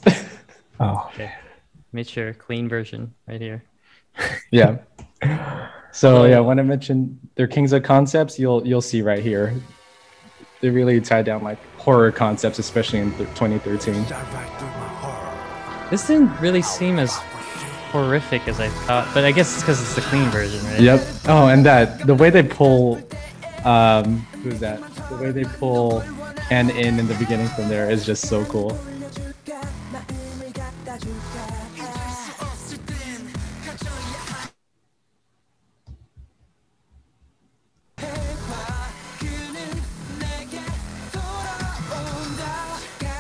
[0.81, 1.11] oh.
[1.15, 1.33] Okay.
[1.93, 3.65] Make sure clean version right here.
[4.51, 4.79] yeah.
[5.93, 9.55] So yeah, when I mentioned their Kings of Concepts, you'll you'll see right here.
[10.61, 14.05] They really tied down like horror concepts, especially in 2013.
[15.93, 17.15] This didn't really seem as
[17.91, 20.81] horrific as I thought, but I guess it's because it's the clean version, right?
[20.81, 21.07] Yep.
[21.29, 23.07] Oh, and that the way they pull,
[23.67, 24.81] um, who's that?
[25.11, 26.03] The way they pull
[26.51, 28.71] and in in the beginning from there is just so cool.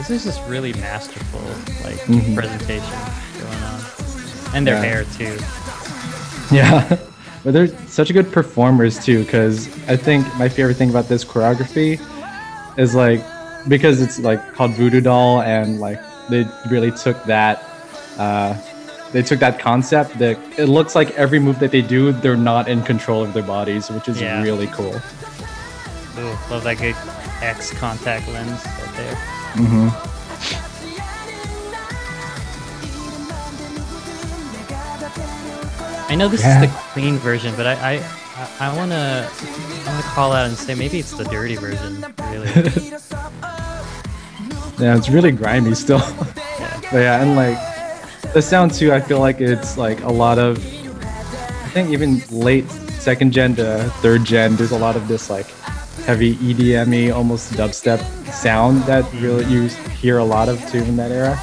[0.08, 1.38] This is just really masterful,
[1.84, 2.34] like mm-hmm.
[2.34, 2.98] presentation
[3.38, 4.82] going on, and their yeah.
[4.82, 5.38] hair too.
[6.52, 6.98] Yeah,
[7.44, 9.22] but they're such good performers too.
[9.22, 12.00] Because I think my favorite thing about this choreography
[12.76, 13.24] is like
[13.68, 17.62] because it's like called Voodoo Doll, and like they really took that.
[18.18, 18.60] Uh,
[19.12, 22.66] they took that concept that it looks like every move that they do, they're not
[22.66, 24.42] in control of their bodies, which is yeah.
[24.42, 24.94] really cool.
[26.18, 26.96] Ooh, love that good
[27.40, 29.41] X contact lens right there.
[29.54, 30.12] Mm-hmm.
[36.10, 36.62] I know this yeah.
[36.62, 38.02] is the clean version, but I I,
[38.60, 42.04] I wanna I wanna call out and say maybe it's the dirty version.
[42.30, 42.48] Really.
[44.78, 45.98] yeah, it's really grimy still.
[45.98, 46.80] yeah.
[46.90, 47.58] But yeah, and like
[48.34, 52.70] the sound too, I feel like it's like a lot of I think even late
[52.70, 55.46] second gen to third gen, there's a lot of this like
[56.04, 58.00] heavy EDM almost dubstep
[58.32, 59.68] sound that really you
[60.00, 61.38] hear a lot of too in that era.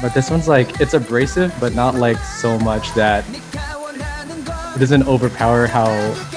[0.00, 3.24] But this one's like it's abrasive, but not like so much that
[4.74, 5.86] it doesn't overpower how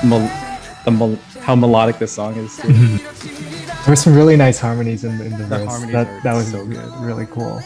[0.03, 0.31] mel-
[0.83, 2.57] the mel- how melodic the song is.
[2.57, 2.73] Too.
[3.85, 5.81] there were some really nice harmonies in, in the, the verse.
[5.91, 6.93] That that was so good.
[6.99, 7.61] really cool.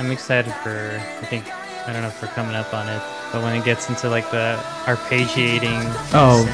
[0.00, 1.44] I'm excited for I think
[1.86, 3.02] I don't know if we're coming up on it,
[3.34, 5.82] but when it gets into like the arpeggiating.
[6.14, 6.46] Oh,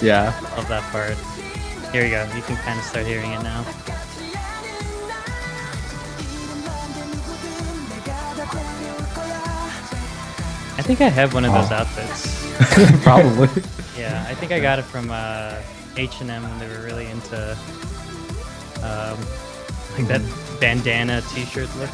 [0.00, 0.28] yeah.
[0.56, 1.16] Of that part.
[1.92, 2.22] Here you go.
[2.36, 3.62] You can kind of start hearing it now.
[10.76, 11.74] I think I have one of those oh.
[11.74, 13.02] outfits.
[13.02, 13.48] Probably.
[13.98, 15.60] yeah, I think I got it from uh,
[15.96, 17.58] H&M when they were really into
[18.84, 19.18] um,
[19.96, 20.22] like that
[20.60, 21.90] bandana t-shirt look.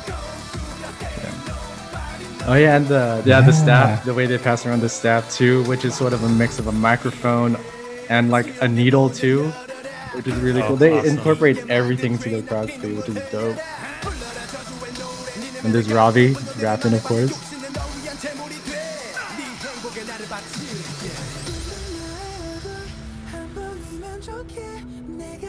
[2.46, 5.64] Oh yeah, and the yeah, the staff, the way they pass around the staff too,
[5.64, 7.56] which is sort of a mix of a microphone
[8.10, 9.48] and like a needle too,
[10.14, 10.76] which is really oh, cool.
[10.76, 11.16] They awesome.
[11.16, 13.56] incorporate everything to their choreography, which is dope.
[15.64, 17.32] And there's Ravi rapping, of course.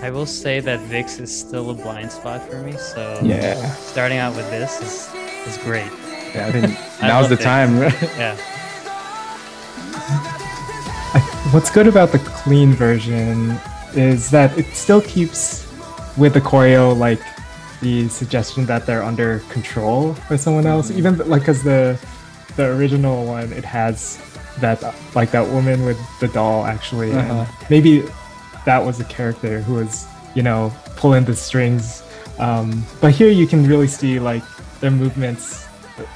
[0.02, 4.18] I will say that VIXX is still a blind spot for me, so yeah, starting
[4.18, 5.14] out with this is
[5.46, 5.92] is great.
[6.42, 7.78] Yeah, I think now's the time.
[8.18, 8.36] yeah.
[11.54, 13.58] What's good about the clean version
[13.94, 15.66] is that it still keeps
[16.18, 17.22] with the choreo like
[17.82, 20.90] the suggestion that they're under control by someone else.
[20.90, 20.98] Mm-hmm.
[20.98, 22.00] Even like because the
[22.56, 24.20] the original one it has
[24.60, 24.82] that
[25.14, 27.46] like that woman with the doll actually, uh-huh.
[27.70, 28.04] maybe
[28.66, 32.04] that was a character who was you know pulling the strings.
[32.40, 34.44] Um, but here you can really see like
[34.82, 35.65] their movements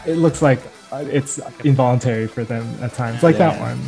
[0.06, 0.60] it looks like
[0.92, 3.52] uh, it's involuntary for them at times, like yeah.
[3.52, 3.80] that one.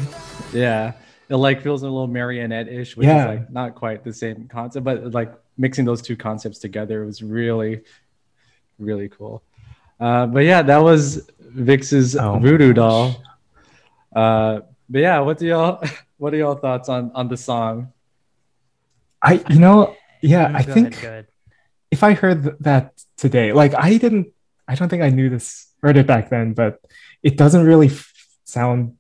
[0.53, 0.93] Yeah,
[1.29, 3.21] it like feels a little marionette-ish, which yeah.
[3.21, 7.21] is like not quite the same concept, but like mixing those two concepts together was
[7.21, 7.81] really,
[8.79, 9.43] really cool.
[9.99, 13.21] Uh, but yeah, that was VIXX's oh Voodoo Doll.
[14.15, 15.83] Uh, but yeah, what do y'all
[16.17, 17.93] what are y'all thoughts on on the song?
[19.21, 21.03] I you know yeah, I think
[21.89, 24.27] if I heard that today, like I didn't,
[24.67, 26.79] I don't think I knew this heard it back then, but
[27.23, 28.13] it doesn't really f-
[28.43, 28.97] sound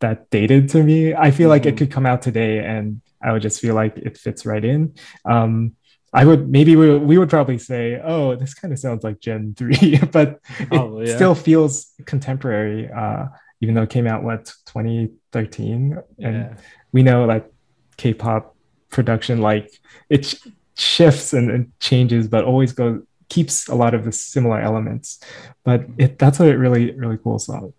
[0.00, 1.14] that dated to me.
[1.14, 1.50] I feel mm-hmm.
[1.50, 1.78] like it mm-hmm.
[1.78, 4.94] could come out today and I would just feel like it fits right in.
[5.24, 5.76] Um,
[6.12, 9.54] I would maybe we, we would probably say, oh, this kind of sounds like Gen
[9.58, 11.16] 3, but Probably, it yeah.
[11.16, 13.26] still feels contemporary, uh,
[13.60, 15.98] even though it came out what 2013.
[16.18, 16.54] And Yeah.
[16.92, 17.50] we know like
[17.96, 18.56] K-pop
[18.90, 19.70] production, like
[20.08, 24.60] it sh- shifts and, and changes, but always goes keeps a lot of the similar
[24.60, 25.20] elements.
[25.64, 27.72] But it that's a really, really cool song.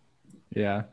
[0.50, 0.84] Yeah.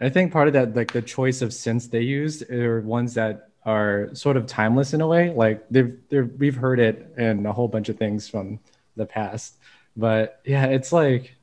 [0.00, 3.48] I think part of that, like the choice of synths they used, are ones that
[3.64, 5.32] are sort of timeless in a way.
[5.34, 8.60] Like they've, they've we've heard it in a whole bunch of things from
[8.94, 9.56] the past,
[9.96, 11.34] but yeah, it's like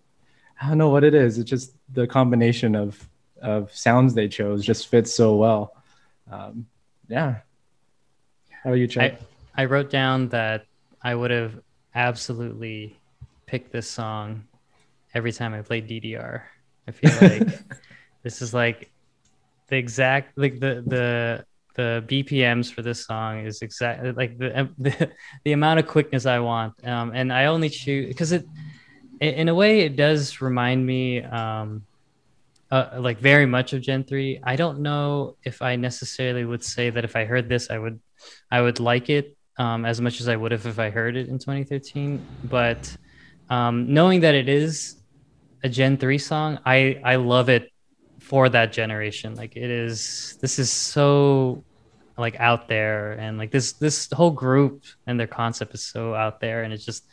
[0.62, 1.38] I don't know what it is.
[1.38, 3.08] It's just the combination of
[3.42, 5.76] of sounds they chose just fits so well.
[6.32, 6.66] Um,
[7.10, 7.40] yeah.
[8.64, 9.20] How about you, Chad?
[9.56, 10.66] I, I wrote down that
[11.02, 11.62] I would have
[11.96, 13.00] absolutely
[13.46, 14.44] pick this song
[15.14, 16.46] every time I play DDR.
[16.88, 17.48] I feel like
[18.24, 18.92] this is like
[19.68, 25.12] the exact like the the the BPMs for this song is exactly like the, the
[25.44, 26.74] the amount of quickness I want.
[26.86, 28.46] Um, and I only choose because it
[29.22, 31.84] in a way it does remind me um
[32.72, 34.40] uh, like very much of Gen 3.
[34.44, 38.00] I don't know if I necessarily would say that if I heard this I would
[38.52, 41.28] I would like it um, as much as I would have if I heard it
[41.30, 42.26] in 2013.
[42.44, 42.96] But
[43.50, 44.96] um, knowing that it is
[45.64, 47.70] a Gen 3 song, I, I love it
[48.20, 49.36] for that generation.
[49.36, 51.64] Like it is, this is so
[52.18, 56.40] like out there and like this, this whole group and their concept is so out
[56.40, 56.64] there.
[56.64, 57.06] And it's just,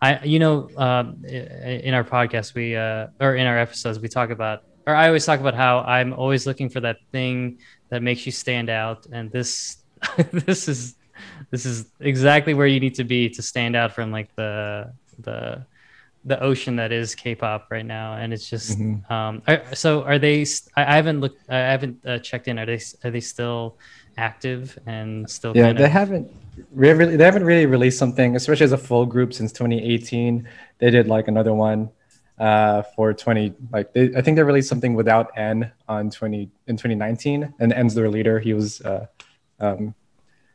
[0.00, 4.30] I, you know, i- in our podcast, we, uh, or in our episodes, we talk
[4.30, 7.58] about, or I always talk about how I'm always looking for that thing
[7.90, 9.06] that makes you stand out.
[9.12, 9.76] And this,
[10.32, 10.96] this is,
[11.50, 15.66] this is exactly where you need to be to stand out from like the the
[16.24, 19.10] the ocean that is K-pop right now, and it's just Mhm.
[19.10, 19.42] um.
[19.46, 20.42] Are, so are they?
[20.76, 21.50] I I haven't looked.
[21.50, 22.58] I haven't uh, checked in.
[22.58, 22.80] Are they?
[23.04, 23.76] Are they still
[24.16, 25.56] active and still?
[25.56, 26.30] Yeah, they of, haven't
[26.70, 30.46] really they haven't really released something, especially as a full group since 2018.
[30.78, 31.90] They did like another one
[32.38, 36.76] uh for 20 like they, I think they released something without N on 20 in
[36.76, 38.40] 2019 and N's their leader.
[38.40, 39.06] He was uh
[39.60, 39.94] um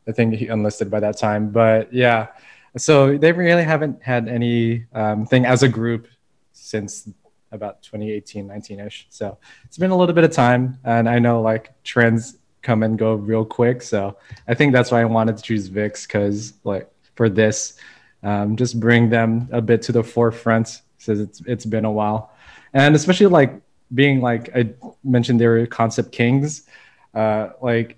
[0.08, 1.50] I think he enlisted by that time.
[1.50, 2.28] But yeah,
[2.76, 6.08] so they really haven't had any um, thing as a group
[6.52, 7.08] since
[7.52, 9.06] about 2018, 19 ish.
[9.10, 12.98] So it's been a little bit of time, and I know like trends come and
[12.98, 13.82] go real quick.
[13.82, 17.78] So I think that's why I wanted to choose VIXX because like for this,
[18.22, 22.32] um, just bring them a bit to the forefront since it's it's been a while,
[22.72, 23.60] and especially like
[23.94, 24.70] being like I
[25.04, 26.64] mentioned, they were concept kings.
[27.14, 27.97] Uh, like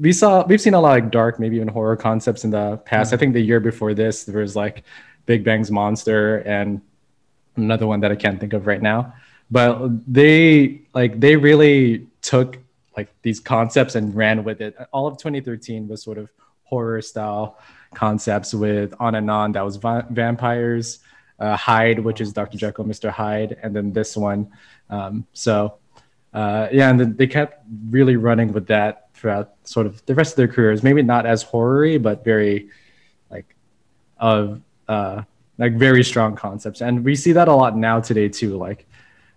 [0.00, 2.78] we saw we've seen a lot of like dark maybe even horror concepts in the
[2.78, 3.12] past.
[3.12, 4.84] I think the year before this there was like
[5.26, 6.80] big bang's monster and
[7.56, 9.14] another one that i can't think of right now.
[9.50, 12.58] But they like they really took
[12.96, 14.76] like these concepts and ran with it.
[14.92, 16.30] All of 2013 was sort of
[16.64, 17.58] horror style
[17.94, 21.00] concepts with on and on that was va- vampires
[21.40, 24.50] uh, hyde which is dr jekyll mr hyde and then this one.
[24.88, 25.78] Um, so
[26.32, 30.32] uh, yeah, and then they kept really running with that throughout sort of the rest
[30.32, 30.82] of their careers.
[30.82, 32.70] Maybe not as horror but very
[33.30, 33.54] like
[34.18, 35.22] of uh,
[35.58, 38.56] like very strong concepts, and we see that a lot now today too.
[38.56, 38.86] Like,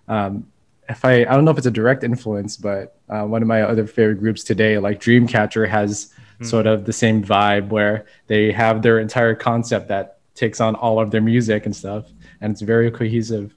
[0.08, 0.48] um,
[0.88, 3.62] if I I don't know if it's a direct influence, but uh, one of my
[3.62, 8.82] other favorite groups today, like Dreamcatcher, has sort of the same vibe where they have
[8.82, 12.06] their entire concept that takes on all of their music and stuff,
[12.42, 13.54] and it's very cohesive.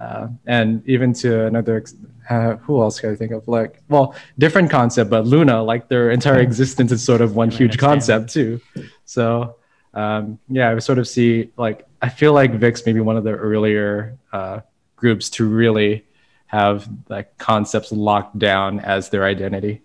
[0.00, 1.94] Uh, and even to another, ex-
[2.28, 3.46] uh, who else can I think of?
[3.48, 7.78] Like, well, different concept, but LOONA, like their entire existence is sort of one huge
[7.78, 8.60] concept too.
[9.04, 9.56] So,
[9.92, 13.32] um, yeah, I sort of see like I feel like VIXX maybe one of the
[13.32, 14.60] earlier uh,
[14.96, 16.04] groups to really
[16.46, 19.82] have like concepts locked down as their identity.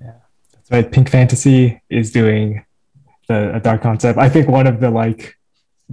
[0.00, 0.12] Yeah,
[0.52, 0.90] that's right.
[0.90, 2.64] Pink Fantasy is doing
[3.28, 4.18] the a dark concept.
[4.18, 5.36] I think one of the like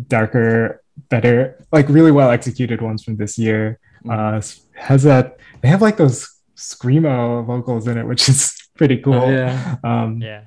[0.07, 4.41] darker, better, like really well executed ones from this year uh,
[4.81, 5.37] has that.
[5.61, 9.13] They have like those screamo vocals in it, which is pretty cool.
[9.13, 9.75] Oh, yeah.
[9.83, 10.43] Um, yeah.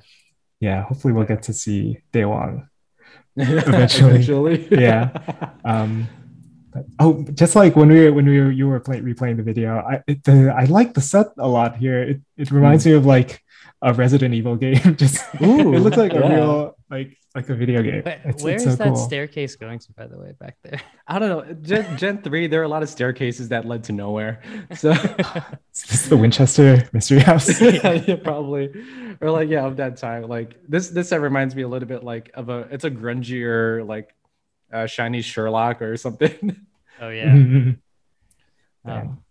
[0.61, 0.83] yeah.
[0.83, 2.69] Hopefully, we'll get to see Daewon.
[3.37, 4.69] Eventually.
[4.71, 5.11] Yeah.
[5.65, 6.09] Um,
[6.73, 9.43] but- oh, just like when we were, when we were, you were play, replaying the
[9.43, 12.03] video, I it, the, I like the set a lot here.
[12.03, 13.41] It it reminds me of like
[13.83, 14.97] a Resident Evil game.
[14.97, 18.03] just Ooh, it looks like a real like like a video game.
[18.05, 18.97] Wait, It's, where it's is so that cool.
[18.97, 20.81] staircase going to, by the way, back there?
[21.09, 21.55] I don't know.
[21.63, 24.41] Gen, Gen 3, there are a lot of staircases that led to nowhere.
[24.77, 27.61] So, Is this the Winchester Mystery House?
[27.61, 28.71] yeah, yeah, probably.
[29.21, 30.23] Or like, yeah, of that time.
[30.29, 33.87] Like this, this set reminds me a little bit like of a, it's a grungier,
[33.87, 34.15] like
[34.73, 36.57] uh, SHINee Sherlock or something.
[37.01, 37.27] Oh yeah.
[37.35, 37.79] Mhm.
[38.85, 39.25] Um,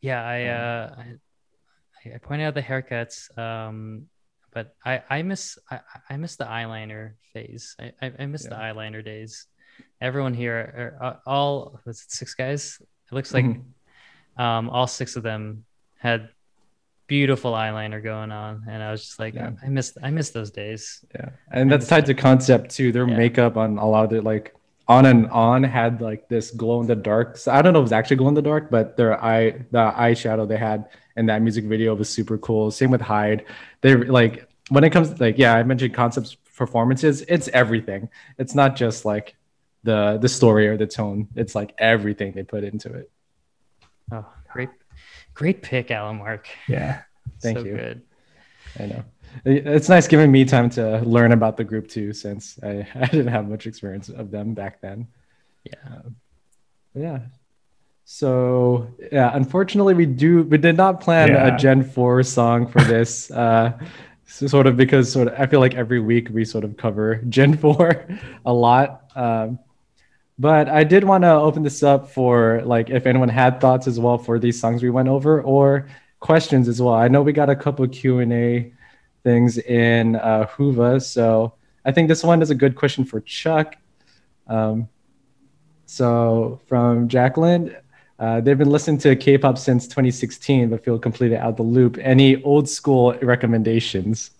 [0.00, 3.36] yeah, I, uh, I I pointed out the haircuts.
[3.38, 4.08] Um,
[4.52, 5.80] but I I miss I,
[6.10, 7.74] I miss the eyeliner phase.
[7.80, 9.46] I I, I miss the eyeliner days.
[10.00, 10.56] Everyone here
[11.00, 12.78] are, are all was it six guys?
[12.80, 13.62] It looks like Mhm.
[14.36, 15.64] um all six of them
[15.98, 16.28] had
[17.06, 19.50] beautiful eyeliner going on, and I was just like, Yeah.
[19.62, 21.04] I miss I miss those days.
[21.14, 22.92] Yeah, and that's tied to concept too.
[22.92, 23.16] Their Yeah.
[23.16, 24.54] makeup on a lot of it, like
[24.88, 27.36] on and on, had like this glow in the dark.
[27.38, 29.92] So I don't know if it's actually glow in the dark, but their eye, the
[29.96, 32.70] eyeshadow they had in that music video was super cool.
[32.70, 33.44] Same with Hyde.
[33.80, 37.22] They like when it comes like yeah, I mentioned concepts performances.
[37.28, 38.08] It's everything.
[38.38, 39.36] It's not just like
[39.82, 41.28] the the story or the tone.
[41.34, 43.10] It's like everything they put into it.
[44.10, 44.70] Oh, great,
[45.34, 46.48] great pick, Alan Mark.
[46.68, 47.02] Yeah.
[47.40, 47.76] Thank so you.
[47.76, 48.02] Good.
[48.78, 49.04] I know.
[49.44, 53.28] It's nice giving me time to learn about the group too, since I, I didn't
[53.28, 55.08] have much experience of them back then.
[55.64, 55.74] Yeah.
[55.86, 56.16] Um,
[56.94, 57.20] yeah.
[58.04, 61.54] So yeah, unfortunately, we do we did not plan Yeah.
[61.54, 63.30] a Gen Four song for this.
[63.42, 63.78] uh,
[64.26, 67.16] so sort of because sort of I feel like every week we sort of cover
[67.28, 68.06] Gen Four
[68.44, 69.04] a lot.
[69.14, 69.58] Um,
[70.38, 74.00] but I did want to open this up for like if anyone had thoughts as
[74.00, 75.86] well for these songs we went over or
[76.20, 76.94] questions as well.
[76.94, 78.72] I know we got a couple Q and A
[79.22, 83.76] things in uh, Huva, so I think this one is a good question for Chuck.
[84.48, 84.88] Um,
[85.86, 87.76] so from Jacqueline,
[88.22, 91.98] uh, they've been listening to K-pop since 2016, but feel completely out the loop.
[92.00, 94.30] Any old school recommendations?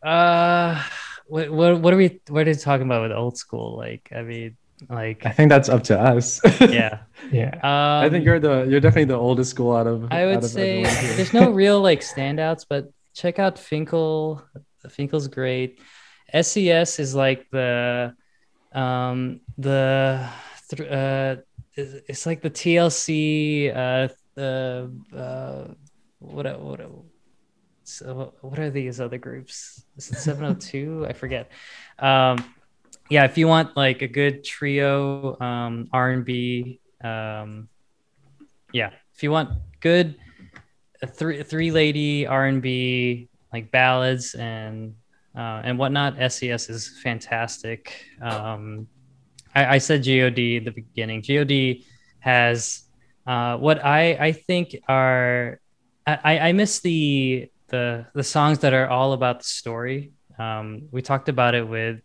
[0.00, 0.80] Uh,
[1.26, 3.76] what what what are we what are you talking about with old school?
[3.76, 4.56] Like, I mean,
[4.88, 6.40] like, I think that's up to us.
[6.60, 7.00] yeah.
[7.32, 7.50] Yeah.
[7.64, 10.06] Um, I think you're the you're definitely the oldest school out of.
[10.12, 10.84] I would of say
[11.16, 14.46] there's no real like standouts, but check out Fin.K.L.
[14.88, 15.80] Fin.K.L's great.
[16.32, 18.14] SES is like the
[18.72, 20.28] um the
[20.70, 21.36] th- uh
[22.08, 25.74] it's like the TLC uh the uh
[26.18, 26.80] what what
[27.84, 29.84] so what are these other groups?
[29.96, 31.06] Is it 702?
[31.08, 31.50] I forget.
[31.98, 32.44] Um
[33.08, 37.68] yeah, if you want like a good trio um R&B um
[38.72, 39.50] yeah, if you want
[39.80, 40.16] good
[41.06, 44.94] three three lady R and B like ballads and
[45.36, 46.16] uh, and whatnot.
[46.32, 48.04] SES is fantastic.
[48.20, 48.88] Um,
[49.54, 51.22] I, I said God at the beginning.
[51.22, 51.84] God
[52.20, 52.84] has
[53.26, 55.60] uh, what I I think are
[56.06, 60.12] I, I miss the the the songs that are all about the story.
[60.38, 62.00] Um, we talked about it with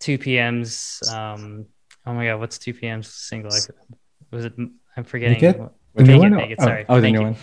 [0.00, 1.08] 2PM's.
[1.12, 1.66] Um,
[2.04, 3.52] oh my God, what's 2PM's single?
[3.52, 3.60] I,
[4.30, 4.54] was it?
[4.96, 5.40] I'm forgetting.
[5.40, 5.70] Naked?
[5.94, 6.34] The it, one?
[6.34, 6.84] Oh, Sorry.
[6.88, 7.36] Oh, the Thank new you one.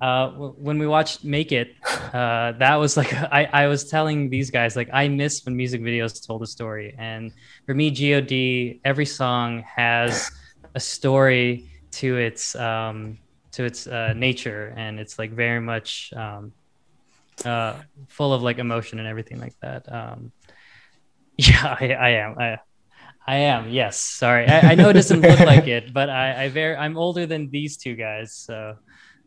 [0.00, 1.74] Uh w- when we watched make it
[2.14, 5.80] uh that was like i i was telling these guys like i miss when music
[5.80, 6.94] videos told a story.
[6.98, 7.32] And
[7.66, 8.32] for me god
[8.84, 10.30] every song has
[10.74, 13.18] a story to its um
[13.52, 14.72] to its uh nature.
[14.76, 16.52] And it's like very much um
[17.44, 17.74] uh
[18.08, 19.90] full of like emotion and everything like that.
[19.92, 20.32] Um
[21.36, 22.58] yeah i, I am i
[23.26, 24.00] I am, yes.
[24.00, 27.26] Sorry, I, I know it doesn't look like it, but I, I very, I'm older
[27.26, 28.74] than these two guys, so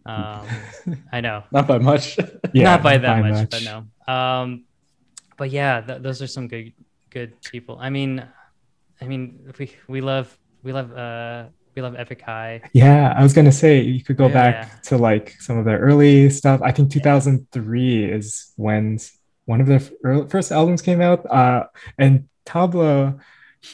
[0.06, 0.48] um,
[1.12, 2.18] I know Not by much.
[2.54, 2.64] Yeah.
[2.66, 4.14] not by that by much, but no.
[4.14, 4.66] Um,
[5.38, 6.74] but yeah, th- those are some good
[7.10, 7.78] good people.
[7.80, 8.24] I mean,
[9.02, 11.46] I mean, we we love we love uh
[11.76, 12.62] we love Epic High.
[12.74, 14.80] Yeah, I was gonna say you could go Yeah, back yeah.
[14.90, 16.62] to like some of their early stuff.
[16.62, 19.00] I think 2003 is when
[19.46, 21.26] one of their early, first albums came out.
[21.26, 21.66] Uh,
[21.98, 23.20] and Tablo,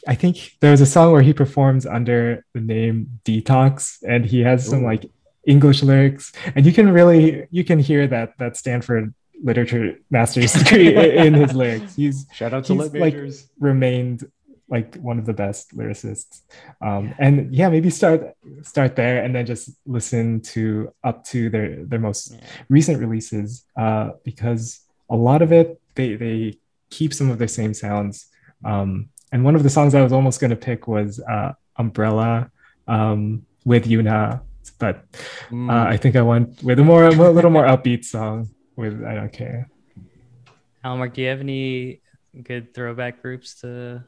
[0.07, 4.39] I think there was a song where he performs under the name Detox, and he
[4.41, 4.86] has some Ooh.
[4.88, 5.11] like
[5.54, 9.14] English lyrics, and you can really you can hear that that Stanford
[9.50, 10.89] literature master's degree
[11.28, 11.95] in his lyrics.
[11.95, 13.36] He's Shout out to He's lit like- majors.
[13.60, 14.20] remained
[14.76, 16.41] like one of the best lyricists
[16.88, 18.20] um and yeah maybe start
[18.62, 19.66] start there and then just
[19.97, 22.39] listen to up to their their most Yeah.
[22.78, 23.47] recent releases
[23.84, 24.62] uh because
[25.10, 26.38] a lot of it they they
[26.97, 28.28] keep some of their same sounds
[28.72, 31.52] um and one of the songs i was almost going to pick was uh
[31.84, 32.52] umbrella
[32.88, 33.22] um
[33.72, 34.41] with Younha
[34.80, 35.05] but
[35.49, 35.70] Mm.
[35.70, 39.14] uh, i think i went with a more a little more upbeat song with i
[39.16, 39.68] don't care
[40.86, 42.01] Almark, do you have any
[42.43, 44.01] good throwback groups to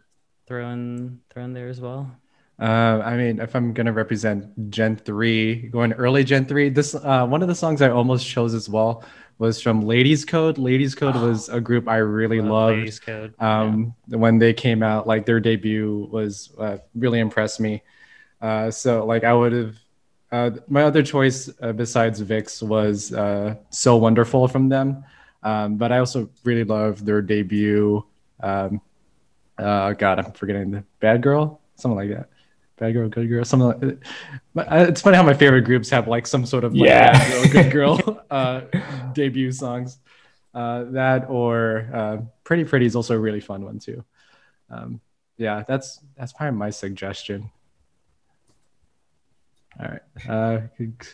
[0.47, 2.09] throw in throw in there as well?
[2.57, 7.25] Uh, I mean, if I'm gonna represent Gen three, going early Gen three, this uh,
[7.27, 9.03] one of the songs I almost chose as well
[9.37, 10.57] was from Ladies Code.
[10.57, 12.77] Ladies Code was a group I really Love loved.
[12.77, 13.33] Ladies Code.
[13.37, 13.61] Yeah.
[13.63, 17.83] um, when they came out like their debut was uh, really impressed me
[18.41, 19.75] uh, so like i would have
[20.31, 25.03] uh, my other choice uh, besides VIXX was uh, so wonderful from them
[25.43, 28.03] um, but i also really love their debut
[28.41, 28.81] um,
[29.57, 32.29] uh, god i'm forgetting the bad girl something like that
[32.77, 34.03] bad girl good girl something like
[34.53, 37.11] but uh, it's funny how my favorite groups have like some sort of like Yeah.
[37.11, 38.61] bad girl good girl uh,
[39.13, 39.99] debut songs
[40.53, 41.87] Uh, that or
[42.43, 44.03] Pretty Pretty is also a really fun one too.
[44.69, 44.99] Um,
[45.37, 47.49] yeah, that's that's probably my suggestion.
[49.79, 50.61] All right, uh,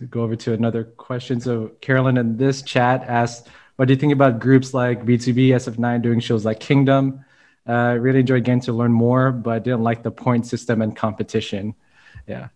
[0.09, 1.39] go over to another question.
[1.39, 6.01] So Carolyn in this chat asked, "What do you think about groups like BTOB, SF9
[6.01, 7.23] doing shows like Kingdom?
[7.67, 10.95] Uh, really enjoyed getting to learn more, but I didn't like the point system and
[10.95, 11.75] competition."
[12.27, 12.47] Yeah,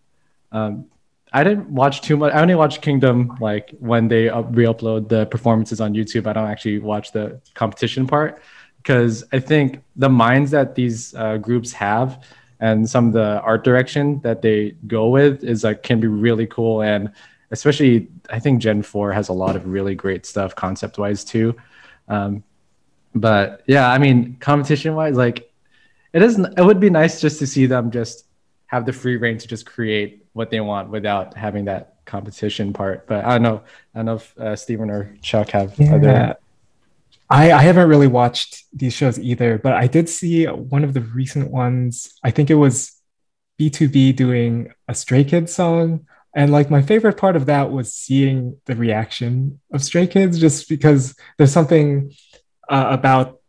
[0.50, 0.86] um,
[1.32, 2.34] I didn't watch too much.
[2.34, 6.26] I only watched Kingdom like when they up, re-upload the performances on YouTube.
[6.26, 8.42] I don't actually watch the competition part
[8.76, 12.24] because I think the minds that these uh, groups have
[12.62, 16.46] and some of the art direction that they go with is like can be really
[16.46, 17.10] cool and
[17.50, 21.54] especially I think Gen Four has a lot of really great stuff concept wise too.
[22.08, 22.42] Um,
[23.14, 25.52] but yeah, I mean competition wise, like
[26.14, 26.38] it is.
[26.38, 28.24] It would be nice just to see them just
[28.68, 33.06] have the free reign to just create what they want without having that competition part.
[33.06, 33.62] But I don't know.
[33.94, 35.94] I don't know if uh, Steven or Chuck have Yeah.
[35.94, 36.36] other.
[37.32, 41.00] I, I haven't really watched these shows either, but I did see one of the
[41.00, 42.12] recent ones.
[42.22, 42.92] I think it was
[43.58, 46.06] BTOB doing a Stray Kids song.
[46.36, 50.68] And like my favorite part of that was seeing the reaction of Stray Kids, just
[50.68, 52.12] because there's something
[52.68, 53.40] uh, about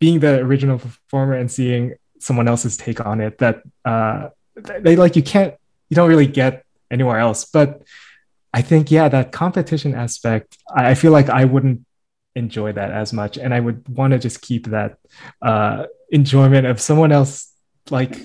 [0.00, 4.28] being the original performer and seeing someone else's take on it that uh,
[4.80, 5.54] they like you can't,
[5.88, 7.46] you don't really get anywhere else.
[7.46, 7.84] But
[8.52, 11.86] I think, yeah, that competition aspect, I I feel like I wouldn't
[12.36, 13.36] enjoy that as much.
[13.38, 14.98] And i would want to just keep that
[15.42, 17.52] uh enjoyment of someone else
[17.90, 18.16] like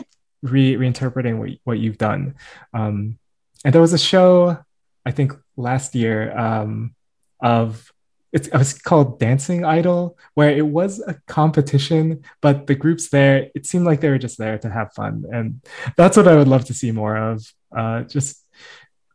[0.42, 2.36] re- reinterpreting what, what you've done.
[2.74, 3.18] Um
[3.64, 4.58] and there was a show
[5.06, 6.96] i think last year um
[7.42, 7.92] of
[8.32, 13.50] it's, it was called dancing idol where it was a competition but the groups there
[13.56, 15.24] it seemed like they were just there to have fun.
[15.32, 15.62] And
[15.98, 18.46] that's what i would love to see more of uh just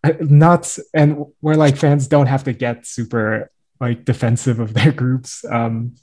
[0.03, 3.51] uh, not and where like fans don't have to get super
[3.81, 5.95] like defensive of their groups um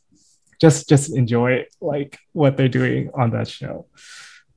[0.59, 3.87] just just enjoy like what they're doing on that show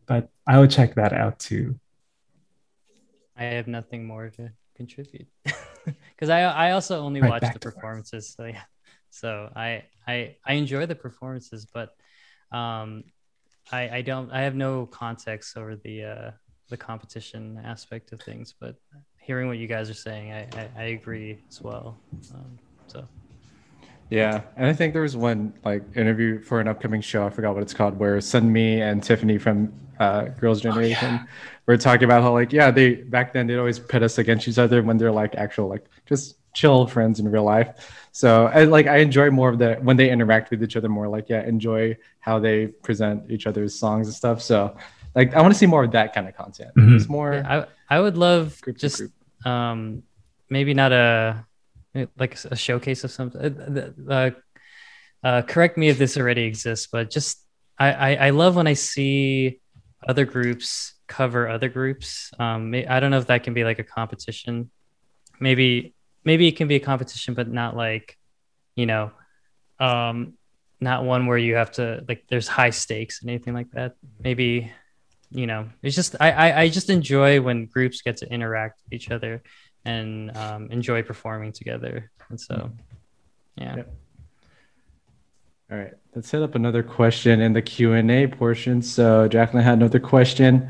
[0.07, 1.79] but i would check that out too
[3.37, 5.29] I have nothing more to contribute
[5.85, 8.35] because I I also only Right, watch the performances.
[8.37, 8.62] So yeah,
[9.11, 11.91] so I I I enjoy the performances, but
[12.53, 13.05] um,
[13.73, 16.31] I I don't I have no context over the uh
[16.71, 18.55] the competition aspect of things.
[18.61, 18.77] But
[19.21, 22.03] hearing what you guys are saying, I I, I agree as well.
[22.35, 22.61] Um,
[22.91, 23.07] so
[24.11, 27.24] Yeah, and I think there was one like interview for an upcoming show.
[27.26, 31.20] I forgot what it's called, where Sunmi and Tiffany from uh, Girls' Generation
[31.66, 34.59] were talking about how like yeah they back then they'd always pit us against each
[34.59, 37.70] other when they're like actual like just chill friends in real life.
[38.11, 41.07] So I like I enjoy more of the when they interact with each other more.
[41.07, 44.43] Like yeah, enjoy how they present each other's songs and stuff.
[44.43, 44.74] So
[45.14, 46.72] like I want to see more of that kind of content.
[46.76, 46.97] Mhm.
[46.97, 49.12] It's more yeah, I I would love group just group.
[49.45, 50.03] um
[50.49, 51.47] maybe not a
[52.18, 53.41] like a showcase of something.
[53.41, 54.30] Uh, uh,
[55.22, 57.45] uh, correct me if this already exists but just
[57.78, 59.61] I, I i love when i see
[60.09, 62.30] other groups cover other groups.
[62.38, 64.70] Um i don't know if that can be like a competition.
[65.41, 68.16] Maybe maybe it can be a competition but not like
[68.76, 69.11] you know
[69.80, 70.34] um
[70.80, 73.97] not one where you have to like there's high stakes and anything like that.
[74.22, 74.72] Maybe
[75.32, 78.93] you know it's just I, I i just enjoy when groups get to interact with
[78.93, 79.43] each other
[79.85, 82.70] and um, enjoy performing together and so
[83.57, 83.95] yeah Yep.
[85.70, 88.83] All right, let's set up another question in the Q and A portion.
[88.83, 90.68] So Jacqueline had another question.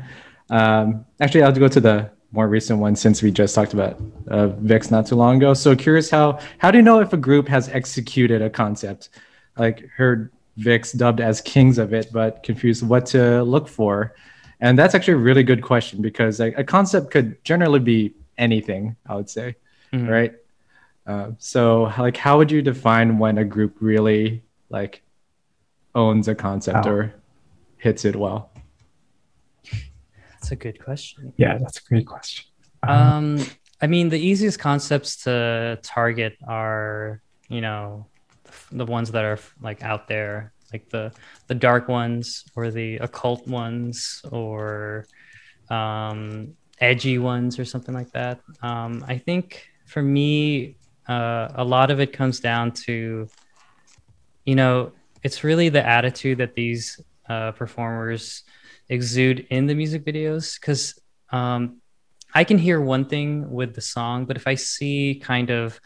[0.51, 3.99] Um, actually, I'll go to the more recent one since we just talked about
[4.29, 5.55] uh, VIXX not too long ago.
[5.55, 9.09] So curious how how do you know if a group has executed a concept?
[9.57, 14.13] Like heard VIXX dubbed as kings of it, but confused what to look for.
[14.59, 18.95] And that's actually a really good question because like, a concept could generally be anything.
[19.05, 19.55] I would say
[19.93, 20.07] Mhm.
[20.09, 20.33] right?
[21.05, 25.01] Uh, so, like, how would you define when a group really like
[25.95, 26.91] owns a concept Oh.
[26.91, 27.13] or
[27.77, 28.51] hits it well?
[30.33, 32.45] that's a good question yeah that's a great question
[32.87, 33.37] Uh, um
[33.79, 38.07] i mean the easiest concepts to target are you know
[38.71, 41.11] the ones that are like out there like the
[41.47, 45.05] the dark ones or the occult ones or
[45.69, 50.75] um edgy ones or something like that um i think for me
[51.07, 53.27] uh, a lot of it comes down to
[54.45, 54.91] you know
[55.23, 58.43] it's really the attitude that these uh, performers
[58.89, 60.99] exude in the music videos because
[61.31, 61.77] um,
[62.33, 65.79] I can hear one thing with the song, but if I see kind of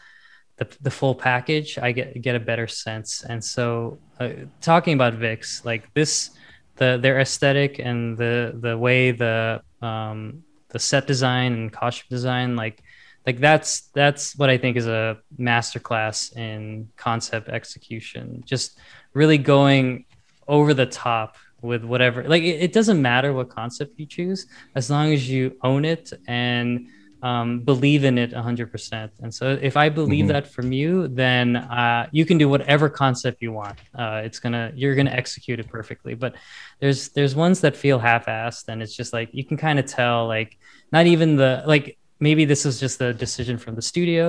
[0.56, 3.22] the, the full package, I get get a better sense.
[3.22, 4.30] And so, uh,
[4.60, 6.30] talking about VIXX, like this,
[6.76, 12.56] the their aesthetic and the the way the um, the set design and costume design,
[12.56, 12.82] like
[13.26, 18.42] like that's that's what I think is a masterclass in concept execution.
[18.46, 18.78] Just
[19.14, 20.04] really going
[20.46, 22.22] over the top with whatever.
[22.28, 26.12] Like it, it doesn't matter what concept you choose as long as you own it
[26.28, 26.86] and
[27.26, 29.10] um, believe in it 100%.
[29.22, 30.34] And so if I believe Mhm.
[30.34, 33.78] that from you, then uh, you can do whatever concept you want.
[34.02, 36.14] Uh, it's gonna you're gonna execute it perfectly.
[36.14, 36.32] But
[36.80, 40.18] there's there's ones that feel half-assed, and it's just like you can kind of tell
[40.36, 40.50] like
[40.96, 44.22] not even the like maybe this is just the decision from the studio,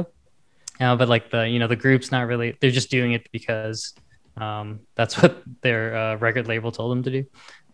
[0.80, 3.94] uh, but like the you know the group's not really they're just doing it because
[4.38, 7.24] um, that's what their uh, record label told them to do.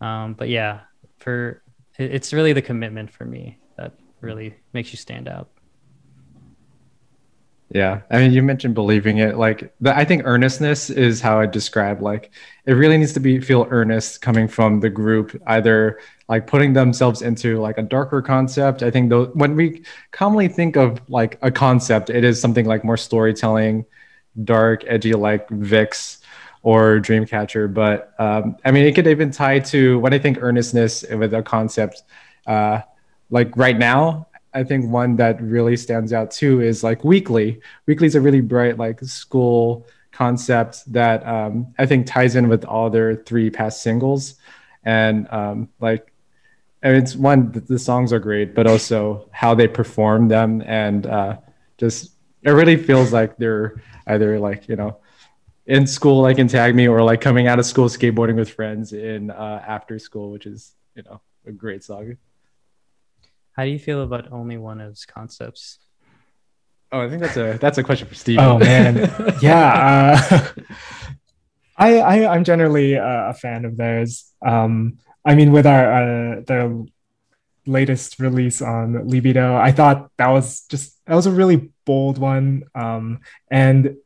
[0.06, 0.80] Um, but yeah,
[1.22, 1.62] for
[1.98, 3.58] it's really the commitment for me
[4.24, 5.48] really makes you stand out.
[7.70, 9.36] Yeah, I mean, you mentioned believing it.
[9.36, 12.00] Like, the, I think earnestness is how I describe.
[12.00, 12.30] Like,
[12.66, 15.98] it really needs to be feel earnest coming from the group, either
[16.28, 18.82] like putting themselves into like a darker concept.
[18.82, 22.84] I think though when we commonly think of like a concept, it is something like
[22.84, 23.84] more storytelling,
[24.44, 26.18] dark, edgy, like VIXX
[26.62, 27.74] or Dreamcatcher.
[27.74, 31.42] But um, I mean, it could even tie to when I think earnestness with a
[31.42, 32.02] concept.
[32.46, 32.82] Uh,
[33.30, 37.60] like right now, I think one that really stands out too is like Weekly.
[37.86, 42.64] Weekly is a really bright like school concept that um, I think ties in with
[42.64, 44.36] all their three past singles,
[44.84, 46.12] and um, like
[46.82, 51.38] and it's one the songs are great, but also how they perform them and uh,
[51.78, 52.12] just
[52.42, 54.98] it really feels like they're either like you know
[55.66, 58.92] in school like in Tag Me or like coming out of school skateboarding with friends
[58.92, 62.16] in uh, After School, which is you know a great song.
[63.54, 65.78] How do you feel about OnlyOneOf's concepts?
[66.90, 68.38] Oh, I think that's a that's a question for Steve.
[68.38, 68.96] Oh man,
[69.42, 70.20] yeah.
[70.30, 70.48] Uh,
[71.76, 74.32] I, I I'm generally uh, a fan of theirs.
[74.44, 76.84] Um, I mean, with our uh, their
[77.66, 82.64] latest release on Libido, I thought that was just that was a really bold one.
[82.74, 83.96] Um, and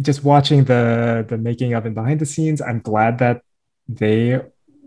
[0.00, 3.42] just watching the the making of and behind the scenes, I'm glad that
[3.88, 4.40] they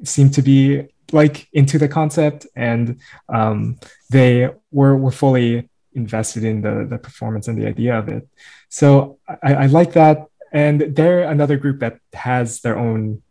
[0.03, 2.99] seem to be like into the concept and
[3.30, 3.80] um,
[4.11, 8.28] they were were fully invested in the the performance and the idea of it.
[8.70, 13.24] So I, I like that, and they're another group that has their own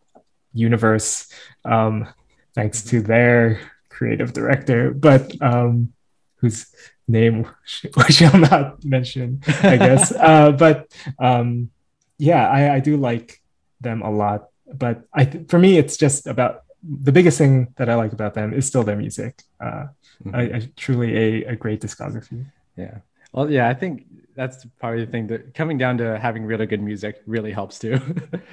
[0.55, 1.28] universe,
[1.64, 2.09] um,
[2.55, 3.61] thanks to their
[3.91, 5.93] creative director, but um,
[6.37, 6.66] whose
[7.07, 7.47] name
[7.97, 10.12] we shall not mention, I guess.
[10.30, 11.70] uh, but um,
[12.18, 13.41] yeah, I, I do like
[13.80, 14.49] them a lot.
[14.72, 18.35] But I th- for me, it's just about the biggest thing that I like about
[18.35, 19.43] them is still their music.
[19.61, 19.87] Uh,
[20.24, 20.35] Mhm.
[20.35, 22.45] I, I truly a, a great discography.
[22.76, 22.99] Yeah.
[23.32, 24.07] Well, yeah, I think
[24.37, 28.01] that's probably the thing that coming down to having really good music really helps too.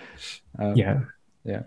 [0.60, 1.02] um, Yeah.
[1.44, 1.64] Yeah.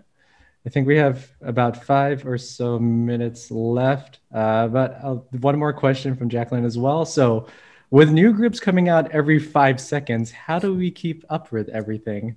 [0.65, 4.19] I think we have about five or so minutes left.
[4.33, 7.05] Uh, but uh, one more question from Jacqueline as well.
[7.05, 7.47] So,
[7.91, 12.35] with new groups coming out every five seconds, how do we keep up with everything?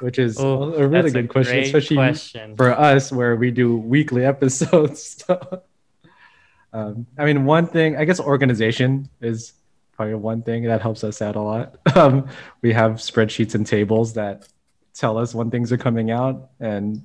[0.00, 2.56] Which is Oh, a really that's a good question, especially question.
[2.56, 5.24] for us where we do weekly episodes.
[5.28, 5.62] So,
[6.72, 9.52] um, I mean, one thing, I guess organization is
[9.92, 11.76] probably one thing that helps us out a lot.
[11.96, 12.28] Um,
[12.62, 14.46] we have spreadsheets and tables that
[14.94, 17.02] tell us when things are coming out and,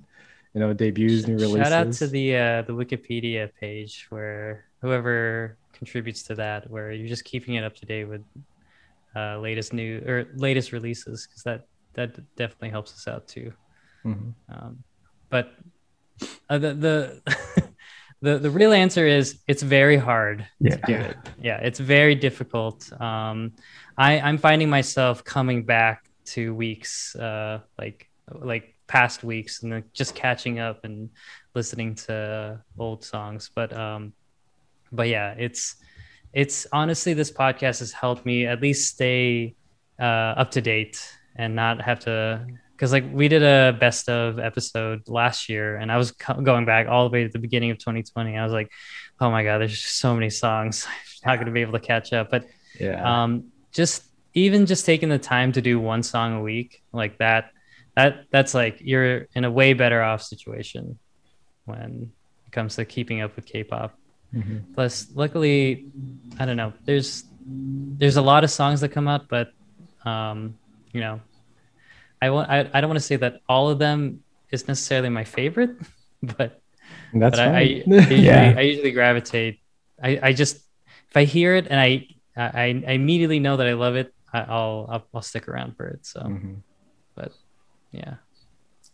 [0.53, 1.67] you know, debuts, new releases.
[1.67, 7.07] Shout out to the uh, the Wikipedia page where whoever contributes to that, where you're
[7.09, 8.21] just keeping it up to date with
[9.15, 11.65] uh, latest new or latest releases, because that
[11.95, 13.51] that definitely helps us out too.
[14.05, 14.33] Mhm.
[14.49, 14.83] Um,
[15.29, 15.53] but
[16.49, 17.21] uh, the the
[18.21, 20.47] the the real answer is it's very hard.
[20.59, 20.75] Yeah.
[20.77, 21.17] to do it.
[21.41, 22.91] yeah, it's very difficult.
[23.01, 23.53] Um,
[23.97, 29.83] I I'm finding myself coming back to weeks uh, like like past weeks and then
[29.93, 31.09] just catching up and
[31.55, 33.49] listening to old songs.
[33.53, 34.13] But um,
[34.91, 35.75] but yeah, it's
[36.33, 39.55] it's honestly this podcast has helped me at least stay
[39.99, 40.99] uh, up to date
[41.35, 45.91] and not have to because like we did a best of episode last year and
[45.91, 48.51] i was co- going back all the way to the beginning of 2020 i was
[48.53, 48.69] like
[49.21, 50.85] oh my god there's just so many songs
[51.25, 52.45] i'm not going to be able to catch up but
[52.79, 53.23] Yeah.
[53.23, 57.51] um just even just taking the time to do one song a week like that
[57.95, 60.99] that that's like you're in a way better off situation
[61.65, 62.11] when
[62.45, 63.97] it comes to keeping up with k-pop
[64.35, 64.73] Mhm.
[64.73, 65.85] plus luckily
[66.39, 69.47] i don't know there's there's a lot of songs that come out but
[70.05, 70.55] um
[70.95, 71.19] you know
[72.21, 75.25] i want I, I don't want to say that all of them is necessarily my
[75.25, 75.75] favorite
[76.37, 76.61] but
[77.13, 78.53] That's but I, I, I usually, Yeah.
[78.55, 79.59] I usually gravitate.
[80.01, 80.55] I, I just
[81.09, 84.39] if I hear it and I, I I immediately know that I love it, I,
[84.41, 86.05] I'll, I'll I'll stick around for it.
[86.05, 86.59] So Mhm.
[87.91, 88.15] yeah,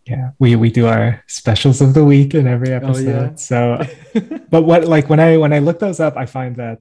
[0.06, 3.36] yeah we we do our specials of the week in every episode yeah.
[3.36, 3.82] so
[4.50, 6.80] but what like when i when i look those up i find that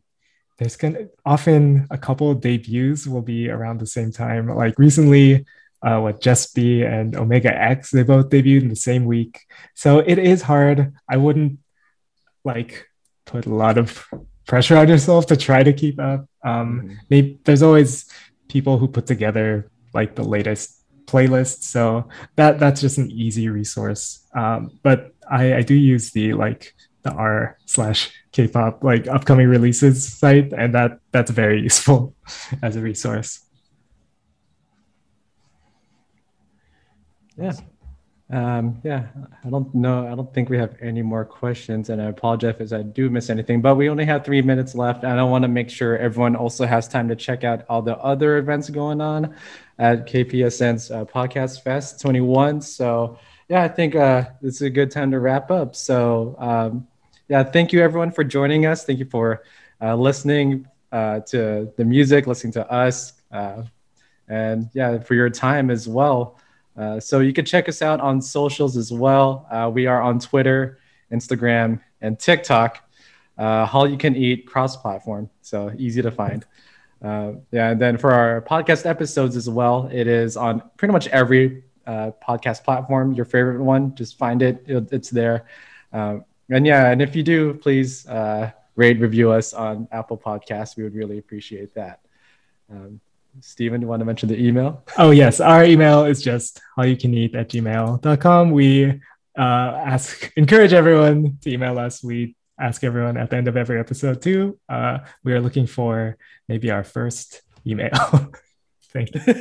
[0.60, 4.46] there's gonna often a couple of debuts will be around the same time.
[4.46, 5.46] Like recently,
[5.82, 9.40] uh, what Just B and Omega X, they both debuted in the same week.
[9.74, 10.92] So it is hard.
[11.08, 11.58] I wouldn't
[12.44, 12.86] like
[13.24, 14.06] put a lot of
[14.46, 16.26] pressure on yourself to try to keep up.
[16.44, 16.96] Um, Mhm.
[17.08, 18.04] maybe there's always
[18.48, 22.06] people who put together like the latest playlist, so
[22.36, 24.26] that that's just an easy resource.
[24.34, 30.06] Um, but I, I do use the like the r slash K-pop like upcoming releases
[30.06, 32.14] site, and that that's very useful
[32.62, 33.40] as a resource.
[37.36, 37.52] Yeah.
[38.32, 39.08] Um, yeah,
[39.44, 40.06] I don't know.
[40.06, 43.28] I don't think we have any more questions, and I apologize if I do miss
[43.28, 43.60] anything.
[43.60, 46.64] But we only have three minutes left, and I want to make sure everyone also
[46.64, 49.34] has time to check out all the other events going on
[49.80, 52.60] at KPSN's uh, Podcast Fest 21.
[52.60, 55.74] So, yeah, I think uh, this is a good time to wrap up.
[55.74, 56.86] So, um,
[57.30, 58.84] yeah, thank you everyone for joining us.
[58.84, 59.44] Thank you for
[59.80, 63.62] uh, listening uh, to the music, listening to us, uh,
[64.26, 66.40] and yeah, for your time as well.
[66.76, 69.46] Uh, so you can check us out on socials as well.
[69.48, 70.80] Uh, we are on Twitter,
[71.12, 72.82] Instagram, and TikTok.
[73.38, 76.44] Uh, all you can eat cross-platform, so easy to find.
[77.00, 81.06] Uh, yeah, and then for our podcast episodes as well, it is on pretty much
[81.08, 83.12] every podcast platform.
[83.12, 85.46] Your favorite one, just find it; it it's there.
[86.50, 90.76] And yeah, and if you do, please uh, rate, review us on Apple Podcasts.
[90.76, 92.00] We would really appreciate that.
[92.70, 93.00] Um,
[93.56, 94.84] do you want to mention the email?
[94.98, 98.50] Oh yes, our email is just all you can eat at gmail.com.
[98.50, 99.00] We
[99.38, 102.02] uh, ask encourage everyone to email us.
[102.02, 104.58] We ask everyone at the end of every episode too.
[104.68, 106.16] Uh, we are looking for
[106.48, 107.90] maybe our first email.
[108.92, 109.20] Thank you.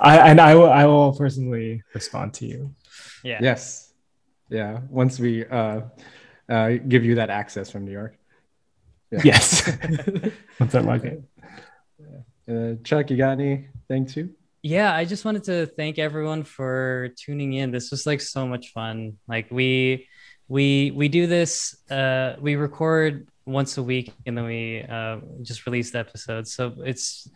[0.00, 2.74] I and I will I will personally respond to you.
[3.24, 3.40] Yeah.
[3.42, 3.85] Yes.
[4.48, 4.80] Yeah.
[4.88, 5.82] Once we uh,
[6.48, 8.16] uh, give you that access from New York.
[9.10, 9.20] Yeah.
[9.24, 9.66] Yes.
[10.58, 11.22] What's that like?
[12.48, 13.68] Uh, Chuck, you got any?
[13.88, 14.34] anything too?
[14.66, 18.72] yeah i just wanted to thank everyone for tuning in this was like so much
[18.72, 20.08] fun like we
[20.48, 25.66] we we do this uh we record once a week and then we uh just
[25.66, 27.30] release the episodes so it's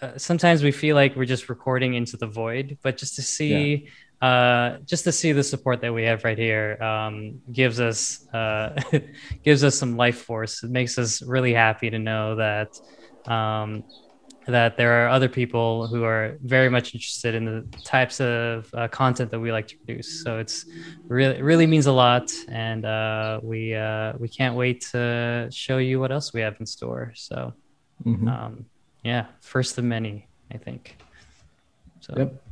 [0.00, 3.88] uh, sometimes we feel like we're just recording into the void but just to see
[4.22, 8.70] uh just to see the support that we have right here um gives us uh
[9.44, 12.70] gives us some life force it makes us really happy to know that
[13.30, 13.82] um
[14.46, 18.86] that there are other people who are very much interested in the types of uh,
[18.88, 20.08] content that we like to produce.
[20.08, 20.64] So it's
[21.08, 25.78] really it really means a lot, and uh, we uh, we can't wait to show
[25.78, 27.12] you what else we have in store.
[27.16, 27.54] So
[28.06, 28.28] Mhm.
[28.28, 28.66] um,
[29.02, 30.96] yeah, first of many, I think.
[32.00, 32.45] So Yep.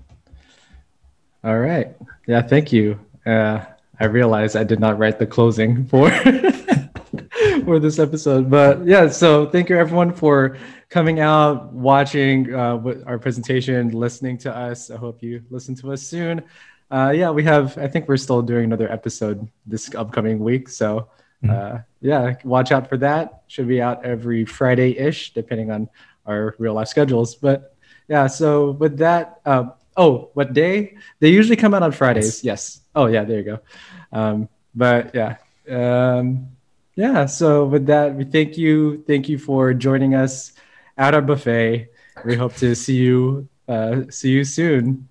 [1.45, 1.95] All right.
[2.27, 2.41] Yeah.
[2.41, 2.99] Thank you.
[3.27, 3.65] Uh,
[4.01, 6.11] I realized I did not write the closing for
[7.65, 9.09] for this episode, but yeah.
[9.09, 10.57] So thank you everyone for
[10.89, 14.91] coming out, watching uh, our presentation, listening to us.
[14.91, 16.43] I hope you listen to us soon.
[16.91, 17.77] Uh, yeah, we have.
[17.79, 20.69] I think we're still doing another episode this upcoming week.
[20.69, 21.09] So
[21.49, 23.43] uh, yeah, watch out for that.
[23.49, 25.89] Should be out every Friday ish, depending on
[26.27, 27.35] our real life schedules.
[27.35, 27.77] But
[28.09, 30.97] yeah, so with that, uh, oh, what day?
[31.21, 32.45] They usually come out on Fridays.
[32.45, 32.81] Yes.
[32.95, 33.59] Oh, yeah, there you go.
[34.13, 35.37] Um, but yeah,
[35.71, 36.49] um,
[36.95, 37.27] yeah.
[37.27, 40.53] So with that, we thank you, thank you for joining us
[40.97, 41.89] at our buffet.
[42.25, 45.09] We hope to see you, uh, see you soon.